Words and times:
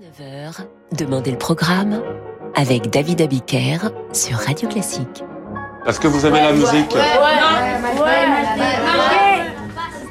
19h, 0.00 0.66
Demandez 0.92 1.30
le 1.30 1.38
programme 1.38 2.02
avec 2.54 2.90
David 2.90 3.22
Abiker 3.22 3.78
sur 4.12 4.36
Radio 4.38 4.68
Classique. 4.68 5.24
Est-ce 5.86 5.98
que 6.00 6.08
vous 6.08 6.26
aimez 6.26 6.42
la 6.42 6.52
musique 6.52 6.94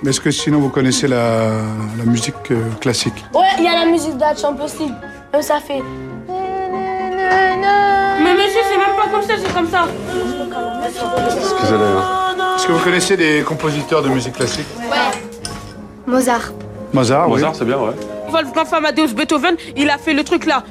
Mais 0.03 0.09
est-ce 0.09 0.19
que 0.21 0.31
sinon 0.31 0.59
vous 0.59 0.69
connaissez 0.69 1.07
la, 1.07 1.49
la 1.97 2.03
musique 2.05 2.35
euh, 2.51 2.63
classique 2.81 3.23
Ouais, 3.33 3.41
il 3.59 3.63
y 3.65 3.67
a 3.67 3.73
la 3.73 3.85
musique 3.85 4.15
de 4.15 4.21
la 4.21 4.35
Champions 4.35 4.65
League. 4.79 4.93
Même 5.33 5.41
ça 5.41 5.59
fait. 5.59 5.81
Mais 8.23 8.33
monsieur, 8.33 8.61
c'est 8.69 8.77
même 8.77 8.95
pas 8.95 9.07
comme 9.11 9.21
ça, 9.21 9.33
c'est 9.37 9.53
comme 9.53 9.69
ça. 9.69 9.85
Excusez-les. 10.87 11.83
hein. 11.83 12.55
Est-ce 12.57 12.67
que 12.67 12.71
vous 12.71 12.83
connaissez 12.83 13.17
des 13.17 13.43
compositeurs 13.43 14.01
de 14.01 14.09
musique 14.09 14.33
classique 14.33 14.65
Mozart. 16.07 16.51
Mozart, 16.93 17.25
oui. 17.27 17.33
Mozart, 17.33 17.55
c'est 17.55 17.65
bien, 17.65 17.77
ouais. 17.77 17.93
Wolfgang 18.29 18.67
Amadeus 18.71 19.13
Beethoven, 19.13 19.55
il 19.75 19.89
a 19.89 19.97
fait 19.97 20.13
le 20.13 20.23
truc 20.23 20.45
là. 20.45 20.63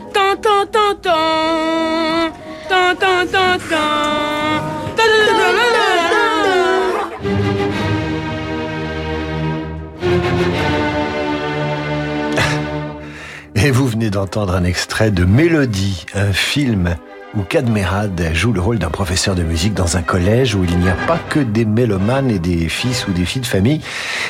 Et 13.57 13.71
vous 13.71 13.87
venez 13.87 14.11
d'entendre 14.11 14.55
un 14.55 14.65
extrait 14.65 15.11
de 15.11 15.25
Mélodie, 15.25 16.05
un 16.15 16.33
film 16.33 16.97
où 17.37 17.43
Cadmerade 17.43 18.31
joue 18.33 18.53
le 18.53 18.61
rôle 18.61 18.79
d'un 18.79 18.91
professeur 18.91 19.35
de 19.35 19.43
musique 19.43 19.75
dans 19.75 19.97
un 19.97 20.03
collège 20.03 20.55
où 20.55 20.65
il 20.65 20.79
n'y 20.79 20.89
a 20.89 20.97
pas 21.07 21.19
que 21.19 21.41
des 21.41 21.65
mélomanes 21.65 22.31
et 22.31 22.39
des 22.39 22.69
fils 22.69 23.09
ou 23.09 23.13
des 23.13 23.25
filles 23.25 23.43
de 23.43 23.47
famille, 23.47 23.81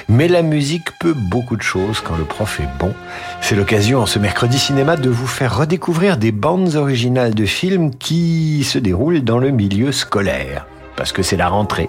mais 0.09 0.29
la 0.29 0.43
musique 0.43 0.87
peut 0.99 1.15
beaucoup 1.15 1.57
de 1.57 1.63
choses 1.63 2.01
quand 2.01 2.17
le 2.17 2.25
prof 2.25 2.61
est 2.61 2.79
bon. 2.79 2.93
C'est 3.41 3.57
l'occasion 3.57 4.01
en 4.01 4.07
ce 4.07 4.19
mercredi 4.19 4.59
cinéma 4.59 4.97
de 4.97 5.11
vous 5.11 5.27
faire 5.27 5.57
redécouvrir 5.57 6.17
des 6.17 6.33
bandes 6.33 6.75
originales 6.77 7.35
de 7.35 7.45
films 7.45 7.95
qui 7.95 8.65
se 8.65 8.79
déroulent 8.79 9.23
dans 9.23 9.39
le 9.39 9.51
milieu 9.51 9.93
scolaire. 9.93 10.67
Parce 10.97 11.13
que 11.13 11.23
c'est 11.23 11.37
la 11.37 11.49
rentrée. 11.49 11.89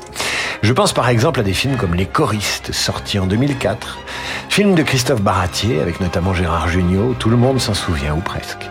Je 0.63 0.73
pense 0.73 0.93
par 0.93 1.09
exemple 1.09 1.39
à 1.39 1.43
des 1.43 1.53
films 1.53 1.77
comme 1.77 1.93
Les 1.93 2.08
choristes, 2.08 2.71
sortis 2.71 3.19
en 3.19 3.27
2004. 3.27 3.99
Film 4.49 4.73
de 4.73 4.83
Christophe 4.83 5.21
Baratier, 5.21 5.80
avec 5.80 6.02
notamment 6.02 6.33
Gérard 6.33 6.67
Jugnot, 6.67 7.13
tout 7.19 7.30
le 7.30 7.38
monde 7.38 7.59
s'en 7.59 7.73
souvient, 7.73 8.16
ou 8.16 8.21
presque. 8.21 8.67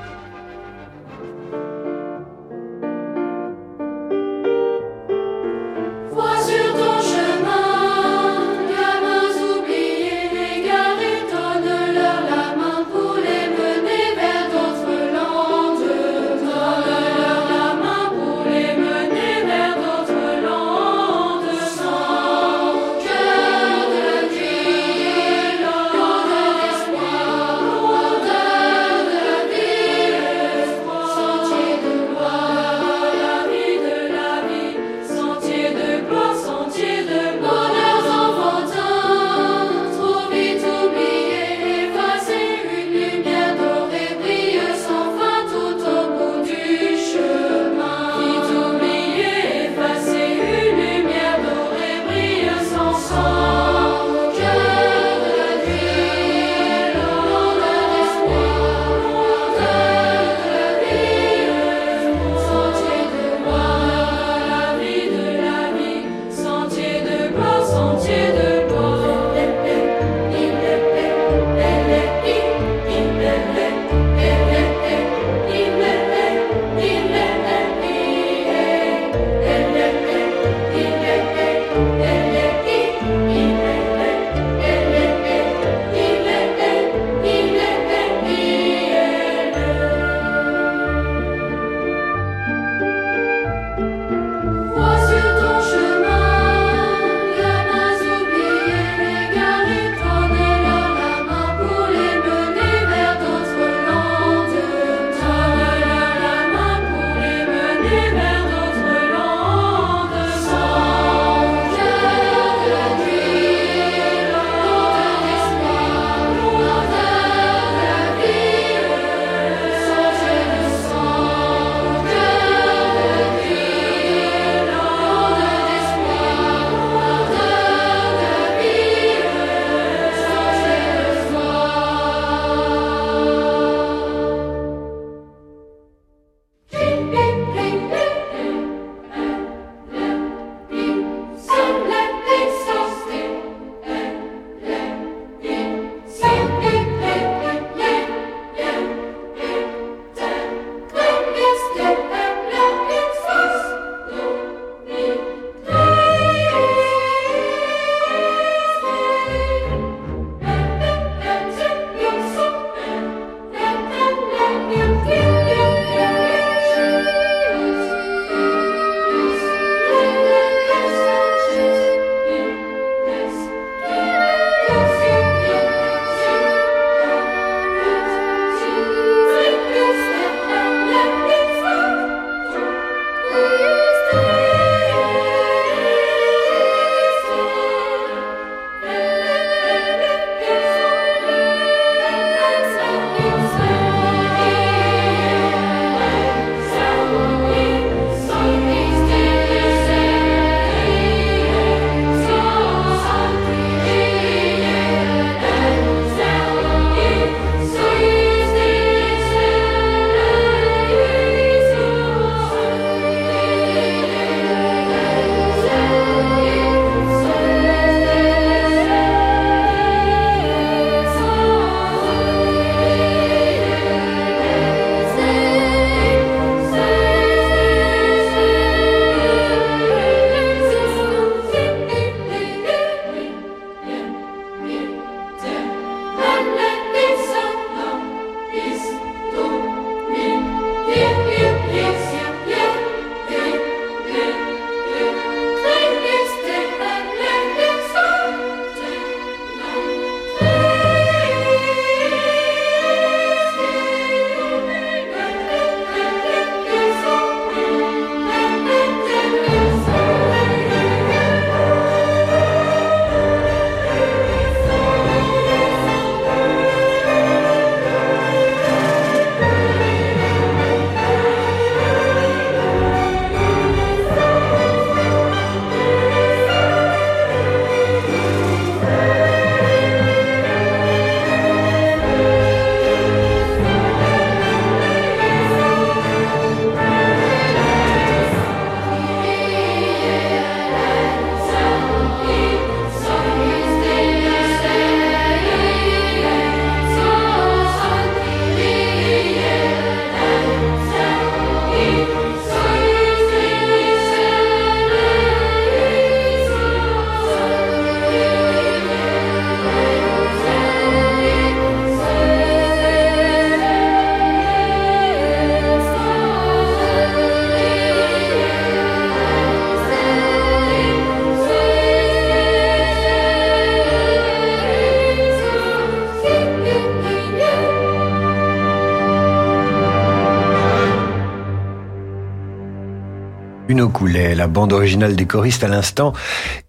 Une 333.66 333.90
coulait, 333.90 334.34
la 334.34 334.46
bande 334.46 334.74
originale 334.74 335.16
des 335.16 335.24
choristes 335.24 335.64
à 335.64 335.68
l'instant, 335.68 336.12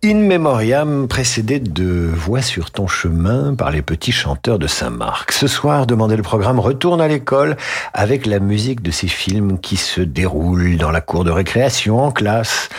In 0.01 0.15
Memoriam, 0.15 1.09
précédée 1.09 1.59
de 1.59 2.09
Voix 2.13 2.42
sur 2.42 2.71
ton 2.71 2.88
chemin 2.88 3.53
par 3.53 3.69
les 3.69 3.81
petits 3.81 4.13
chanteurs 4.13 4.59
de 4.59 4.68
Saint-Marc. 4.68 5.33
Ce 5.33 5.47
soir, 5.47 5.88
demandez 5.88 6.15
le 6.15 6.24
programme 6.24 6.57
retourne 6.57 7.01
à 7.01 7.09
l'école 7.09 7.57
avec 7.94 8.25
la 8.25 8.39
musique 8.39 8.81
de 8.81 8.92
ces 8.92 9.09
films 9.09 9.59
qui 9.59 9.75
se 9.75 10.00
déroulent 10.00 10.77
dans 10.77 10.89
la 10.89 11.01
cour 11.01 11.25
de 11.25 11.31
récréation, 11.31 12.01
en 12.01 12.13
classe, 12.13 12.69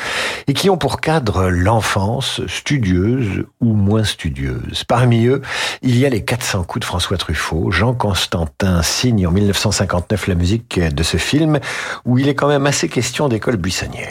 et 0.46 0.54
qui 0.54 0.70
ont 0.70 0.78
pour 0.78 1.02
cadre 1.02 1.50
l'enfance, 1.50 2.40
studieuse 2.46 3.44
ou 3.60 3.74
moins 3.74 4.04
studieuse. 4.04 4.84
Parmi 4.84 5.26
eux, 5.26 5.42
il 5.82 5.98
y 5.98 6.06
a 6.06 6.08
les 6.08 6.24
400 6.24 6.64
coups 6.64 6.80
de 6.80 6.86
François 6.86 7.18
Truffaut. 7.18 7.70
Jean 7.70 7.92
Constantin 7.92 8.80
signe 8.82 9.26
en 9.26 9.30
1959 9.30 10.28
la 10.28 10.34
musique 10.34 10.80
de 10.80 11.02
ce 11.02 11.18
film, 11.18 11.60
où 12.06 12.16
il 12.16 12.28
est 12.28 12.34
quand 12.34 12.48
même 12.48 12.66
assez 12.66 12.88
question 12.88 13.28
d'école 13.28 13.56
buissonnière. 13.56 14.05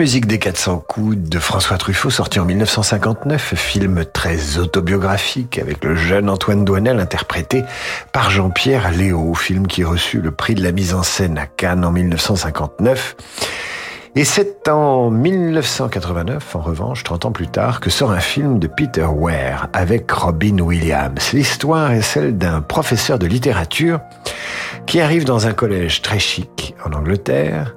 Musique 0.00 0.24
des 0.24 0.38
400 0.38 0.82
coups 0.88 1.18
de 1.18 1.38
François 1.38 1.76
Truffaut, 1.76 2.08
sorti 2.08 2.40
en 2.40 2.46
1959, 2.46 3.54
film 3.54 4.06
très 4.10 4.56
autobiographique 4.56 5.58
avec 5.58 5.84
le 5.84 5.94
jeune 5.94 6.30
Antoine 6.30 6.64
Douanel 6.64 6.98
interprété 6.98 7.64
par 8.10 8.30
Jean-Pierre 8.30 8.92
Léo, 8.92 9.34
film 9.34 9.66
qui 9.66 9.84
reçut 9.84 10.22
le 10.22 10.30
prix 10.30 10.54
de 10.54 10.62
la 10.62 10.72
mise 10.72 10.94
en 10.94 11.02
scène 11.02 11.36
à 11.36 11.44
Cannes 11.44 11.84
en 11.84 11.90
1959. 11.90 13.14
Et 14.16 14.24
c'est 14.24 14.70
en 14.70 15.10
1989, 15.10 16.56
en 16.56 16.60
revanche, 16.60 17.04
30 17.04 17.26
ans 17.26 17.32
plus 17.32 17.48
tard, 17.48 17.80
que 17.80 17.90
sort 17.90 18.10
un 18.10 18.20
film 18.20 18.58
de 18.58 18.68
Peter 18.68 19.04
Ware 19.04 19.68
avec 19.74 20.10
Robin 20.10 20.60
Williams. 20.60 21.34
L'histoire 21.34 21.92
est 21.92 22.00
celle 22.00 22.38
d'un 22.38 22.62
professeur 22.62 23.18
de 23.18 23.26
littérature 23.26 24.00
qui 24.86 25.00
arrive 25.00 25.24
dans 25.24 25.46
un 25.46 25.52
collège 25.52 26.02
très 26.02 26.18
chic 26.18 26.74
en 26.84 26.92
Angleterre 26.92 27.74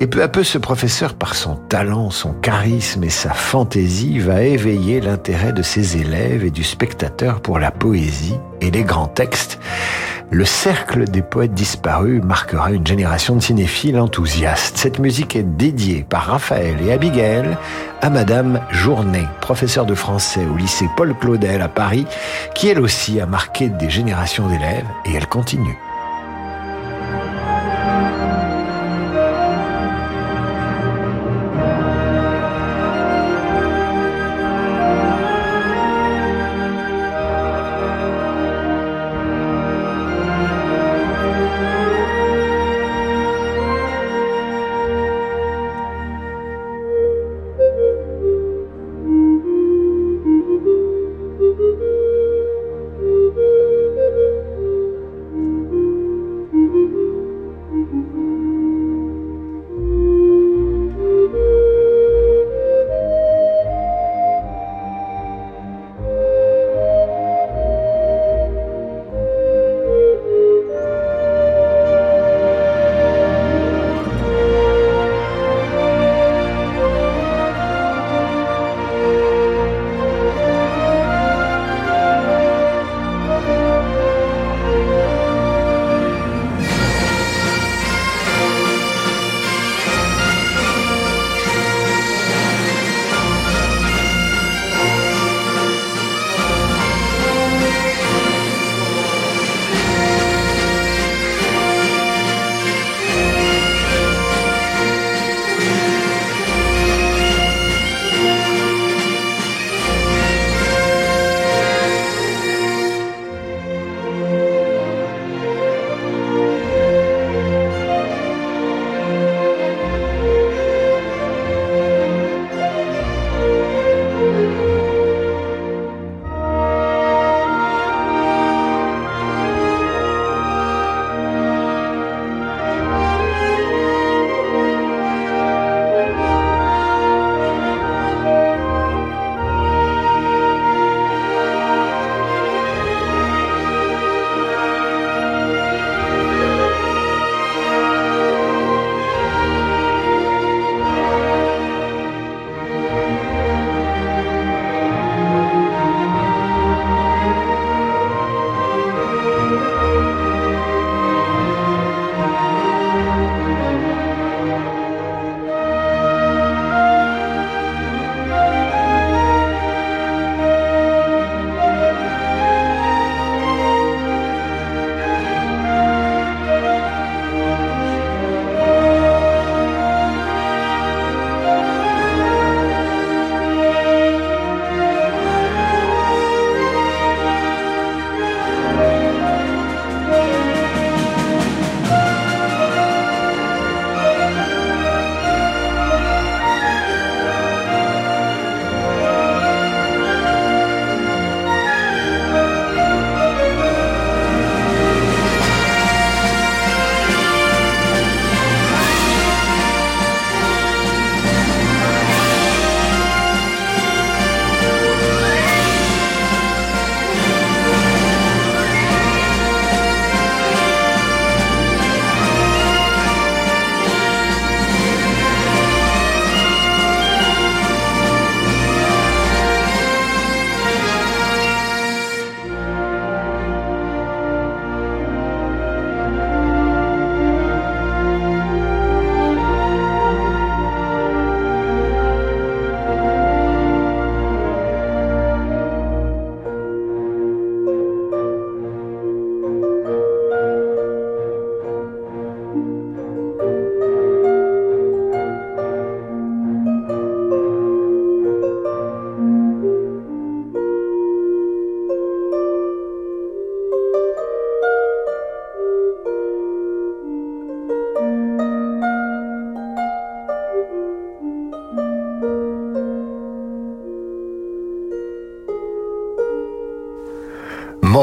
et 0.00 0.06
peu 0.06 0.22
à 0.22 0.28
peu, 0.28 0.42
ce 0.42 0.58
professeur, 0.58 1.14
par 1.14 1.34
son 1.34 1.56
talent, 1.56 2.10
son 2.10 2.32
charisme 2.32 3.04
et 3.04 3.10
sa 3.10 3.30
fantaisie, 3.32 4.18
va 4.18 4.42
éveiller 4.42 5.00
l'intérêt 5.00 5.52
de 5.52 5.62
ses 5.62 5.96
élèves 5.96 6.44
et 6.44 6.50
du 6.50 6.64
spectateur 6.64 7.40
pour 7.40 7.58
la 7.58 7.70
poésie 7.70 8.38
et 8.60 8.70
les 8.70 8.82
grands 8.82 9.06
textes. 9.06 9.58
Le 10.30 10.44
cercle 10.44 11.04
des 11.04 11.22
poètes 11.22 11.54
disparus 11.54 12.22
marquera 12.22 12.72
une 12.72 12.86
génération 12.86 13.36
de 13.36 13.40
cinéphiles 13.40 14.00
enthousiastes. 14.00 14.76
Cette 14.78 14.98
musique 14.98 15.36
est 15.36 15.44
dédiée 15.44 16.04
par 16.08 16.24
Raphaël 16.24 16.76
et 16.84 16.92
Abigail 16.92 17.56
à 18.00 18.10
Madame 18.10 18.60
Journet, 18.70 19.28
professeure 19.40 19.86
de 19.86 19.94
français 19.94 20.44
au 20.52 20.56
lycée 20.56 20.88
Paul 20.96 21.14
Claudel 21.14 21.62
à 21.62 21.68
Paris, 21.68 22.06
qui 22.54 22.68
elle 22.68 22.80
aussi 22.80 23.20
a 23.20 23.26
marqué 23.26 23.68
des 23.68 23.90
générations 23.90 24.48
d'élèves 24.48 24.86
et 25.04 25.14
elle 25.14 25.28
continue. 25.28 25.78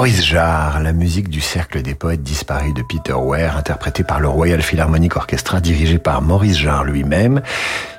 Maurice 0.02 0.26
Jarre, 0.26 0.80
la 0.80 0.94
musique 0.94 1.30
du 1.30 1.42
Cercle 1.42 1.84
des 1.84 1.94
poètes 1.94 2.24
disparus 2.24 2.74
de 2.74 2.82
Peter 2.82 3.14
Ware, 3.14 3.56
interprétée 3.56 4.04
par 4.04 4.20
le 4.20 4.28
Royal 4.28 4.60
Philharmonic 4.60 5.16
Orchestra, 5.16 5.62
dirigé 5.62 6.00
par 6.00 6.24
Maurice 6.24 6.58
Jarre 6.58 6.86
lui-même. 6.86 7.44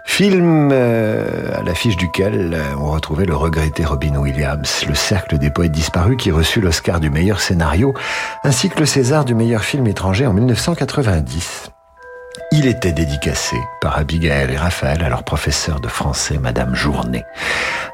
Film 0.04 0.70
euh, 0.72 1.56
à 1.56 1.62
l'affiche 1.62 1.96
duquel 1.96 2.54
euh, 2.54 2.74
on 2.76 2.90
retrouvait 2.90 3.24
le 3.24 3.36
regretté 3.36 3.84
Robin 3.84 4.16
Williams, 4.16 4.84
le 4.88 4.96
Cercle 4.96 5.38
des 5.38 5.50
poètes 5.50 5.70
disparus 5.70 6.16
qui 6.18 6.32
reçut 6.32 6.60
l'Oscar 6.60 6.98
du 6.98 7.08
meilleur 7.08 7.38
scénario, 7.38 7.94
ainsi 8.42 8.68
que 8.68 8.80
le 8.80 8.86
César 8.86 9.24
du 9.24 9.36
meilleur 9.36 9.62
film 9.62 9.86
étranger 9.86 10.26
en 10.26 10.32
1990. 10.32 11.70
Il 12.50 12.66
était 12.66 12.92
dédicacé 12.92 13.56
par 13.80 13.96
Abigail 13.96 14.52
et 14.52 14.56
Raphaël 14.56 15.02
à 15.02 15.08
leur 15.08 15.22
professeur 15.22 15.80
de 15.80 15.88
français, 15.88 16.38
Madame 16.38 16.74
Journet. 16.74 17.24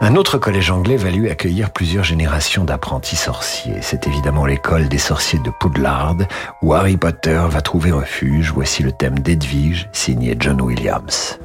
Un 0.01 0.15
autre 0.15 0.39
collège 0.39 0.71
anglais 0.71 0.97
va 0.97 1.11
lui 1.11 1.29
accueillir 1.29 1.71
plusieurs 1.71 2.05
générations 2.05 2.65
d'apprentis 2.65 3.17
sorciers. 3.17 3.79
C'est 3.83 4.07
évidemment 4.07 4.47
l'école 4.47 4.89
des 4.89 4.99
sorciers 4.99 5.41
de 5.41 5.51
Poudlard, 5.59 6.17
où 6.63 6.73
Harry 6.73 6.97
Potter 6.97 7.43
va 7.49 7.61
trouver 7.61 7.91
refuge. 7.91 8.53
Voici 8.55 8.85
le 8.85 8.93
thème 8.93 9.19
d'Edwige, 9.19 9.89
signé 9.93 10.37
John 10.39 10.61
Williams. 10.61 11.41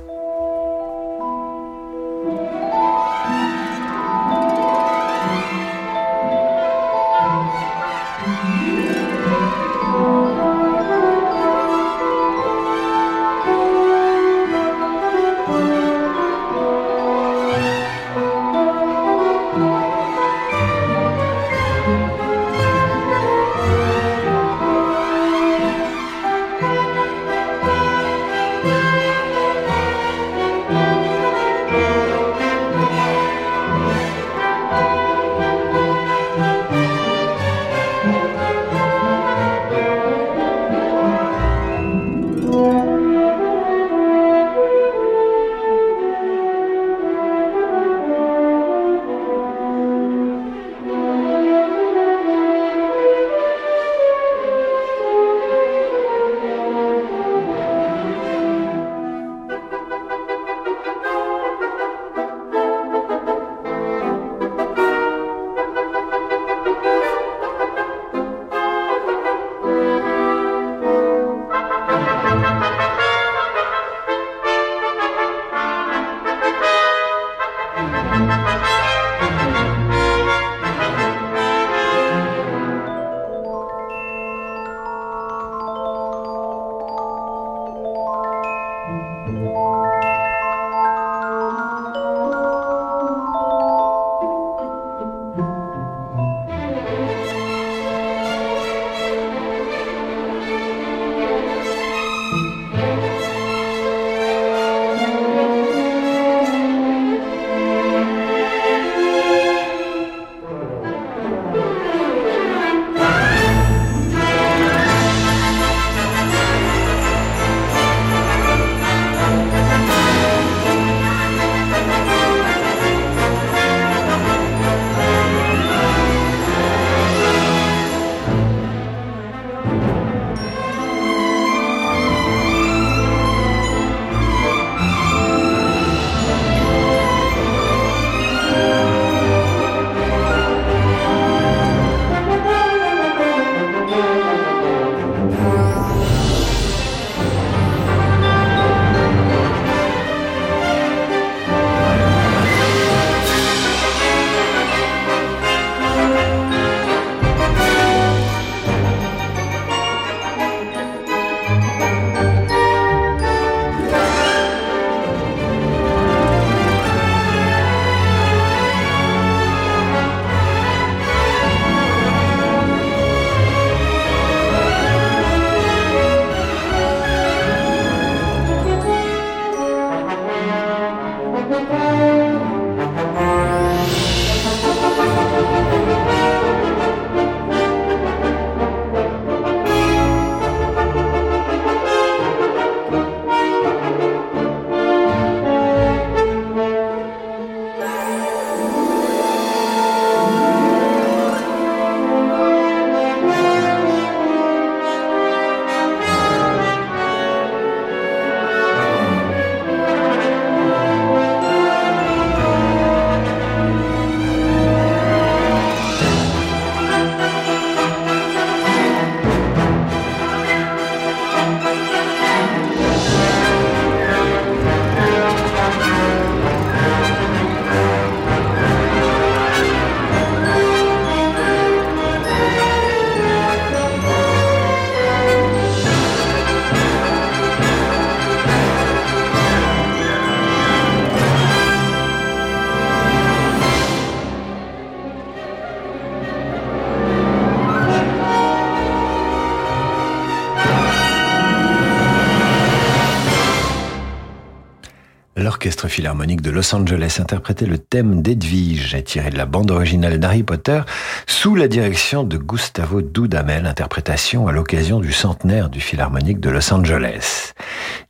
L'Orchestre 255.64 255.88
Philharmonique 255.88 256.42
de 256.42 256.52
Los 256.52 256.76
Angeles 256.76 257.20
interprétait 257.22 257.66
le 257.66 257.78
thème 257.78 258.22
d'Edwige, 258.22 259.02
tiré 259.06 259.30
de 259.30 259.38
la 259.38 259.46
bande 259.46 259.72
originale 259.72 260.20
d'Harry 260.20 260.44
Potter, 260.44 260.82
sous 261.26 261.56
la 261.56 261.70
direction 261.70 262.26
de 262.26 262.36
Gustavo 262.36 263.02
Dudamel, 263.02 263.66
interprétation 263.66 264.50
à 264.50 264.52
l'occasion 264.52 265.00
du 265.00 265.14
centenaire 265.14 265.70
du 265.70 265.80
Philharmonique 265.80 266.42
de 266.42 266.50
Los 266.50 266.74
Angeles. 266.74 267.54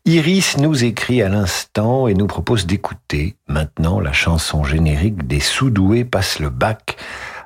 Iris 0.06 0.58
nous 0.58 0.84
écrit 0.84 1.22
à 1.22 1.30
l'instant 1.30 2.08
et 2.08 2.16
nous 2.16 2.26
propose 2.26 2.66
d'écouter 2.66 3.36
maintenant 3.48 4.00
la 4.00 4.14
chanson 4.14 4.64
générique 4.64 5.28
des 5.28 5.40
Soudoués 5.40 6.06
passe 6.06 6.40
le 6.40 6.50
bac 6.50 6.98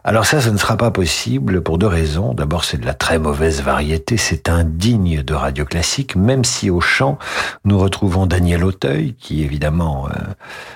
alors 0.08 0.26
ça, 0.26 0.39
ce 0.39 0.50
ne 0.50 0.58
sera 0.58 0.78
pas 0.78 0.89
possible 0.89 1.62
pour 1.62 1.78
deux 1.78 1.86
raisons. 1.86 2.34
D'abord, 2.34 2.63
c'est 2.63 2.78
de 2.78 2.86
la 2.86 2.93
très 2.93 3.20
mauvaise 3.20 3.62
variété, 3.62 4.15
c'est 4.15 4.48
indigne 4.48 5.22
de 5.22 5.34
radio 5.34 5.65
classique, 5.65 6.15
même 6.15 6.46
si 6.46 6.70
au 6.70 6.80
chant, 6.80 7.20
nous 7.65 7.78
retrouvons 7.78 8.26
Daniel 8.26 8.63
Auteuil, 8.63 9.15
qui 9.20 9.43
évidemment 9.43 10.08
euh, 10.08 10.13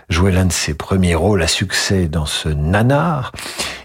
jouait 0.10 0.34
l'un 0.34 0.44
de 0.44 0.52
ses 0.52 0.74
premiers 0.74 1.15
rôles 1.15 1.41
à 1.41 1.48
succès 1.48 2.10
dans 2.10 2.26
ce 2.26 2.50
nanar. 2.50 3.32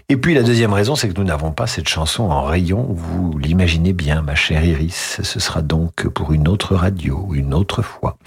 Et 0.09 0.15
puis 0.15 0.33
la 0.33 0.41
deuxième 0.41 0.71
raison, 0.71 0.95
c'est 0.95 1.09
que 1.09 1.19
nous 1.19 1.25
n'avons 1.25 1.51
pas 1.51 1.67
cette 1.67 1.89
chanson 1.89 2.31
en 2.31 2.43
rayon. 2.43 2.87
Vous 2.91 3.37
l'imaginez 3.37 3.91
bien, 3.91 4.21
ma 4.21 4.35
chère 4.35 4.63
Iris. 4.63 5.19
Ce 5.21 5.39
sera 5.41 5.61
donc 5.61 6.07
pour 6.07 6.31
une 6.31 6.47
autre 6.47 6.75
radio, 6.75 7.31
une 7.33 7.53
autre 7.53 7.81
fois. 7.81 8.17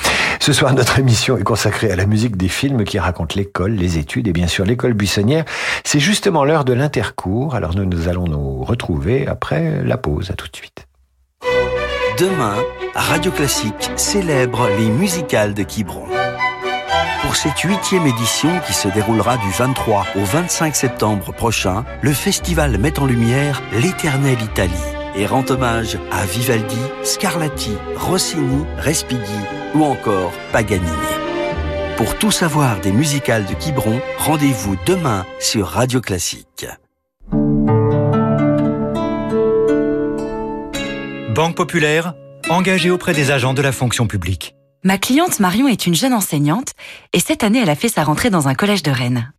Ce 0.40 0.52
soir, 0.52 0.74
notre 0.74 0.98
émission 0.98 1.38
est 1.38 1.42
consacrée 1.42 1.90
à 1.90 1.96
la 1.96 2.04
musique 2.04 2.36
des 2.36 2.48
films 2.48 2.84
qui 2.84 2.98
racontent 2.98 3.34
l'école, 3.34 3.72
les 3.72 3.96
études 3.96 4.28
et 4.28 4.34
bien 4.34 4.46
sûr 4.46 4.66
l'école 4.66 4.92
buissonnière. 4.92 5.46
C'est 5.82 6.00
justement 6.00 6.44
l'heure 6.44 6.66
de 6.66 6.74
l'intercours. 6.74 7.54
Alors 7.54 7.74
nous, 7.74 7.86
nous 7.86 8.08
allons 8.08 8.26
nous 8.26 8.62
retrouver 8.62 9.26
après 9.26 9.82
la 9.82 9.96
pause. 9.96 10.30
À 10.30 10.34
tout 10.34 10.48
de 10.48 10.56
suite. 10.56 10.86
Demain, 12.18 12.56
Radio 12.94 13.32
Classique 13.32 13.90
célèbre 13.96 14.68
les 14.78 14.90
musicales 14.90 15.54
de 15.54 15.62
Quiberon. 15.62 16.04
Pour 17.22 17.36
cette 17.36 17.60
huitième 17.60 18.06
édition 18.06 18.48
qui 18.66 18.72
se 18.72 18.88
déroulera 18.88 19.36
du 19.36 19.50
23 19.50 20.06
au 20.16 20.24
25 20.24 20.74
septembre 20.74 21.32
prochain, 21.32 21.84
le 22.00 22.12
festival 22.12 22.78
met 22.78 22.98
en 22.98 23.04
lumière 23.04 23.60
l'éternelle 23.72 24.40
Italie 24.42 24.72
et 25.14 25.26
rend 25.26 25.44
hommage 25.50 25.98
à 26.10 26.24
Vivaldi, 26.24 26.78
Scarlatti, 27.02 27.76
Rossini, 27.96 28.64
Respighi 28.78 29.20
ou 29.74 29.84
encore 29.84 30.32
Paganini. 30.50 30.88
Pour 31.98 32.16
tout 32.16 32.30
savoir 32.30 32.80
des 32.80 32.92
musicales 32.92 33.44
de 33.44 33.52
Quiberon, 33.52 34.00
rendez-vous 34.18 34.76
demain 34.86 35.26
sur 35.38 35.66
Radio 35.66 36.00
Classique. 36.00 36.66
Banque 41.34 41.54
Populaire, 41.54 42.14
engagée 42.48 42.90
auprès 42.90 43.12
des 43.12 43.30
agents 43.30 43.54
de 43.54 43.62
la 43.62 43.72
fonction 43.72 44.06
publique. 44.06 44.54
Ma 44.82 44.96
cliente 44.96 45.40
Marion 45.40 45.68
est 45.68 45.86
une 45.86 45.94
jeune 45.94 46.14
enseignante 46.14 46.72
et 47.12 47.20
cette 47.20 47.44
année 47.44 47.60
elle 47.60 47.68
a 47.68 47.76
fait 47.76 47.90
sa 47.90 48.02
rentrée 48.02 48.30
dans 48.30 48.48
un 48.48 48.54
collège 48.54 48.82
de 48.82 48.90
Rennes. 48.90 49.30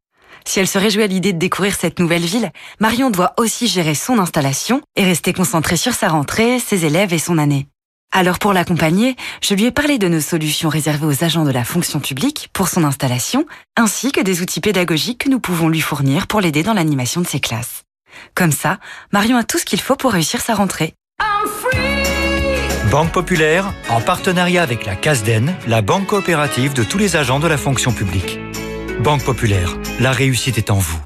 Si 0.45 0.59
elle 0.59 0.67
se 0.67 0.77
réjouit 0.77 1.01
à 1.01 1.07
l'idée 1.07 1.33
de 1.33 1.39
découvrir 1.39 1.75
cette 1.75 1.97
nouvelle 1.97 2.21
ville, 2.21 2.51
Marion 2.79 3.09
doit 3.09 3.33
aussi 3.37 3.67
gérer 3.67 3.95
son 3.95 4.19
installation 4.19 4.81
et 4.95 5.03
rester 5.03 5.33
concentrée 5.33 5.77
sur 5.77 5.93
sa 5.93 6.09
rentrée, 6.09 6.59
ses 6.59 6.85
élèves 6.85 7.11
et 7.11 7.17
son 7.17 7.39
année. 7.39 7.67
Alors 8.11 8.37
pour 8.37 8.53
l'accompagner, 8.53 9.15
je 9.41 9.55
lui 9.55 9.65
ai 9.65 9.71
parlé 9.71 9.97
de 9.97 10.07
nos 10.07 10.19
solutions 10.19 10.69
réservées 10.69 11.07
aux 11.07 11.23
agents 11.23 11.45
de 11.45 11.51
la 11.51 11.63
fonction 11.63 11.99
publique 11.99 12.49
pour 12.53 12.67
son 12.67 12.83
installation, 12.83 13.47
ainsi 13.75 14.11
que 14.11 14.21
des 14.21 14.43
outils 14.43 14.61
pédagogiques 14.61 15.23
que 15.23 15.29
nous 15.29 15.39
pouvons 15.39 15.69
lui 15.69 15.81
fournir 15.81 16.27
pour 16.27 16.41
l'aider 16.41 16.61
dans 16.61 16.73
l'animation 16.73 17.19
de 17.19 17.27
ses 17.27 17.39
classes. 17.39 17.81
Comme 18.35 18.51
ça, 18.51 18.79
Marion 19.11 19.37
a 19.37 19.43
tout 19.43 19.57
ce 19.57 19.65
qu'il 19.65 19.81
faut 19.81 19.95
pour 19.95 20.11
réussir 20.11 20.39
sa 20.39 20.53
rentrée. 20.53 20.93
Banque 22.91 23.13
Populaire, 23.13 23.71
en 23.87 24.01
partenariat 24.01 24.61
avec 24.61 24.85
la 24.85 24.97
CASDEN, 24.97 25.55
la 25.65 25.81
banque 25.81 26.07
coopérative 26.07 26.73
de 26.73 26.83
tous 26.83 26.97
les 26.97 27.15
agents 27.15 27.39
de 27.39 27.47
la 27.47 27.55
fonction 27.55 27.93
publique. 27.93 28.37
Banque 28.99 29.23
Populaire, 29.23 29.77
la 30.01 30.11
réussite 30.11 30.57
est 30.57 30.69
en 30.69 30.75
vous. 30.75 30.99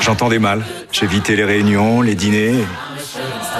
J'entendais 0.00 0.40
mal. 0.40 0.64
J'ai 0.90 1.04
évité 1.04 1.36
les 1.36 1.44
réunions, 1.44 2.00
les 2.00 2.16
dîners. 2.16 2.64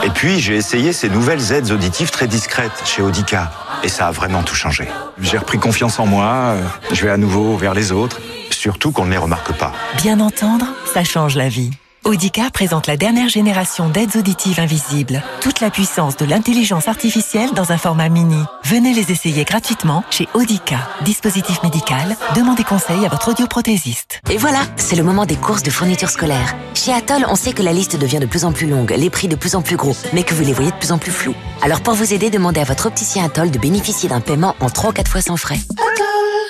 Et 0.02 0.10
puis, 0.10 0.40
j'ai 0.40 0.56
essayé 0.56 0.92
ces 0.92 1.08
nouvelles 1.08 1.52
aides 1.52 1.70
auditives 1.70 2.10
très 2.10 2.26
discrètes 2.26 2.82
chez 2.84 3.00
Audica. 3.00 3.52
Et 3.84 3.88
ça 3.88 4.08
a 4.08 4.10
vraiment 4.10 4.42
tout 4.42 4.56
changé. 4.56 4.88
J'ai 5.20 5.38
repris 5.38 5.58
confiance 5.58 6.00
en 6.00 6.06
moi, 6.06 6.54
euh, 6.56 6.62
je 6.90 7.04
vais 7.04 7.10
à 7.10 7.16
nouveau 7.16 7.56
vers 7.56 7.74
les 7.74 7.92
autres, 7.92 8.20
surtout 8.50 8.90
qu'on 8.90 9.04
ne 9.04 9.12
les 9.12 9.16
remarque 9.16 9.52
pas. 9.52 9.72
Bien 9.98 10.18
entendre, 10.18 10.66
ça 10.92 11.04
change 11.04 11.36
la 11.36 11.48
vie. 11.48 11.70
Audica 12.04 12.50
présente 12.50 12.86
la 12.86 12.96
dernière 12.96 13.28
génération 13.28 13.88
d'aides 13.88 14.16
auditives 14.16 14.60
invisibles. 14.60 15.22
Toute 15.40 15.60
la 15.60 15.70
puissance 15.70 16.16
de 16.16 16.24
l'intelligence 16.24 16.88
artificielle 16.88 17.52
dans 17.54 17.72
un 17.72 17.76
format 17.76 18.08
mini. 18.08 18.40
Venez 18.64 18.94
les 18.94 19.10
essayer 19.10 19.44
gratuitement 19.44 20.04
chez 20.10 20.28
Audica. 20.32 20.88
Dispositif 21.02 21.62
médical, 21.62 22.16
demandez 22.34 22.64
conseil 22.64 23.04
à 23.04 23.08
votre 23.08 23.28
audioprothésiste. 23.28 24.20
Et 24.30 24.38
voilà, 24.38 24.60
c'est 24.76 24.96
le 24.96 25.02
moment 25.02 25.26
des 25.26 25.36
courses 25.36 25.62
de 25.62 25.70
fournitures 25.70 26.10
scolaires. 26.10 26.56
Chez 26.74 26.92
Atoll, 26.92 27.26
on 27.28 27.36
sait 27.36 27.52
que 27.52 27.62
la 27.62 27.72
liste 27.72 27.96
devient 27.96 28.20
de 28.20 28.26
plus 28.26 28.44
en 28.44 28.52
plus 28.52 28.68
longue, 28.68 28.94
les 28.96 29.10
prix 29.10 29.28
de 29.28 29.36
plus 29.36 29.54
en 29.54 29.62
plus 29.62 29.76
gros, 29.76 29.96
mais 30.12 30.22
que 30.22 30.34
vous 30.34 30.44
les 30.44 30.52
voyez 30.52 30.70
de 30.70 30.76
plus 30.76 30.92
en 30.92 30.98
plus 30.98 31.12
flous. 31.12 31.34
Alors 31.62 31.80
pour 31.80 31.94
vous 31.94 32.14
aider, 32.14 32.30
demandez 32.30 32.60
à 32.60 32.64
votre 32.64 32.86
opticien 32.86 33.24
Atoll 33.24 33.50
de 33.50 33.58
bénéficier 33.58 34.08
d'un 34.08 34.20
paiement 34.20 34.54
en 34.60 34.70
3 34.70 34.90
ou 34.90 34.92
4 34.92 35.10
fois 35.10 35.20
sans 35.20 35.36
frais. 35.36 35.58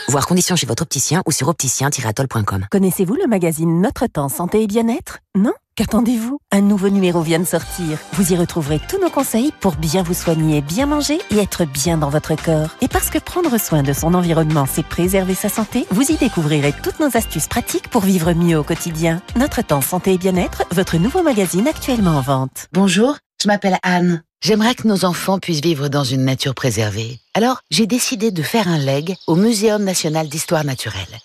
Voir 0.09 0.27
conditions 0.27 0.57
chez 0.57 0.67
votre 0.67 0.83
opticien 0.83 1.23
ou 1.27 1.33
sur 1.33 1.49
opticien-atoll.com. 1.49 2.67
Connaissez-vous 2.71 3.15
le 3.15 3.27
magazine 3.27 3.83
Notre 3.83 4.07
Temps 4.07 4.31
Santé 4.31 4.63
et 4.63 4.67
Bien-être? 4.67 5.19
Non? 5.37 5.53
Qu'attendez-vous? 5.77 6.39
Un 6.51 6.63
nouveau 6.63 6.89
numéro 6.89 7.21
vient 7.21 7.39
de 7.39 7.45
sortir. 7.45 7.99
Vous 8.15 8.33
y 8.33 8.37
retrouverez 8.37 8.81
tous 8.89 8.99
nos 8.99 9.11
conseils 9.11 9.53
pour 9.61 9.77
bien 9.77 10.03
vous 10.03 10.15
soigner, 10.15 10.63
bien 10.63 10.87
manger 10.87 11.19
et 11.31 11.37
être 11.37 11.67
bien 11.67 11.99
dans 11.99 12.09
votre 12.09 12.43
corps. 12.43 12.71
Et 12.81 12.89
parce 12.89 13.11
que 13.11 13.19
prendre 13.19 13.61
soin 13.61 13.83
de 13.83 13.93
son 13.93 14.15
environnement, 14.15 14.65
c'est 14.65 14.83
préserver 14.83 15.35
sa 15.35 15.51
santé, 15.51 15.87
vous 15.91 16.11
y 16.11 16.17
découvrirez 16.17 16.73
toutes 16.83 17.01
nos 17.01 17.15
astuces 17.15 17.47
pratiques 17.47 17.89
pour 17.89 18.01
vivre 18.01 18.33
mieux 18.33 18.59
au 18.59 18.65
quotidien. 18.65 19.21
Notre 19.37 19.61
Temps 19.61 19.83
Santé 19.83 20.15
et 20.15 20.19
Bien-être, 20.19 20.65
votre 20.73 20.97
nouveau 20.97 21.23
magazine 21.23 21.69
actuellement 21.69 22.17
en 22.17 22.23
vente. 22.23 22.69
Bonjour, 22.73 23.19
je 23.43 23.47
m'appelle 23.47 23.77
Anne. 23.83 24.23
J'aimerais 24.41 24.77
que 24.77 24.87
nos 24.87 25.05
enfants 25.05 25.41
puissent 25.41 25.61
vivre 25.61 25.89
dans 25.89 26.05
une 26.05 26.25
nature 26.25 26.55
préservée. 26.55 27.19
Alors, 27.35 27.61
j'ai 27.73 27.89
décidé 27.89 28.31
de 28.31 28.43
faire 28.43 28.69
un 28.69 28.79
leg 28.79 29.17
au 29.27 29.35
Muséum 29.35 29.83
national 29.83 30.29
d'histoire 30.29 30.65
naturelle 30.65 31.19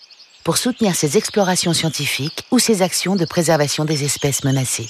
pour 0.44 0.58
soutenir 0.58 0.96
ses 0.96 1.16
explorations 1.16 1.74
scientifiques 1.74 2.44
ou 2.50 2.58
ses 2.58 2.82
actions 2.82 3.16
de 3.16 3.26
préservation 3.26 3.86
des 3.86 4.04
espèces 4.04 4.44
menacées. 4.44 4.90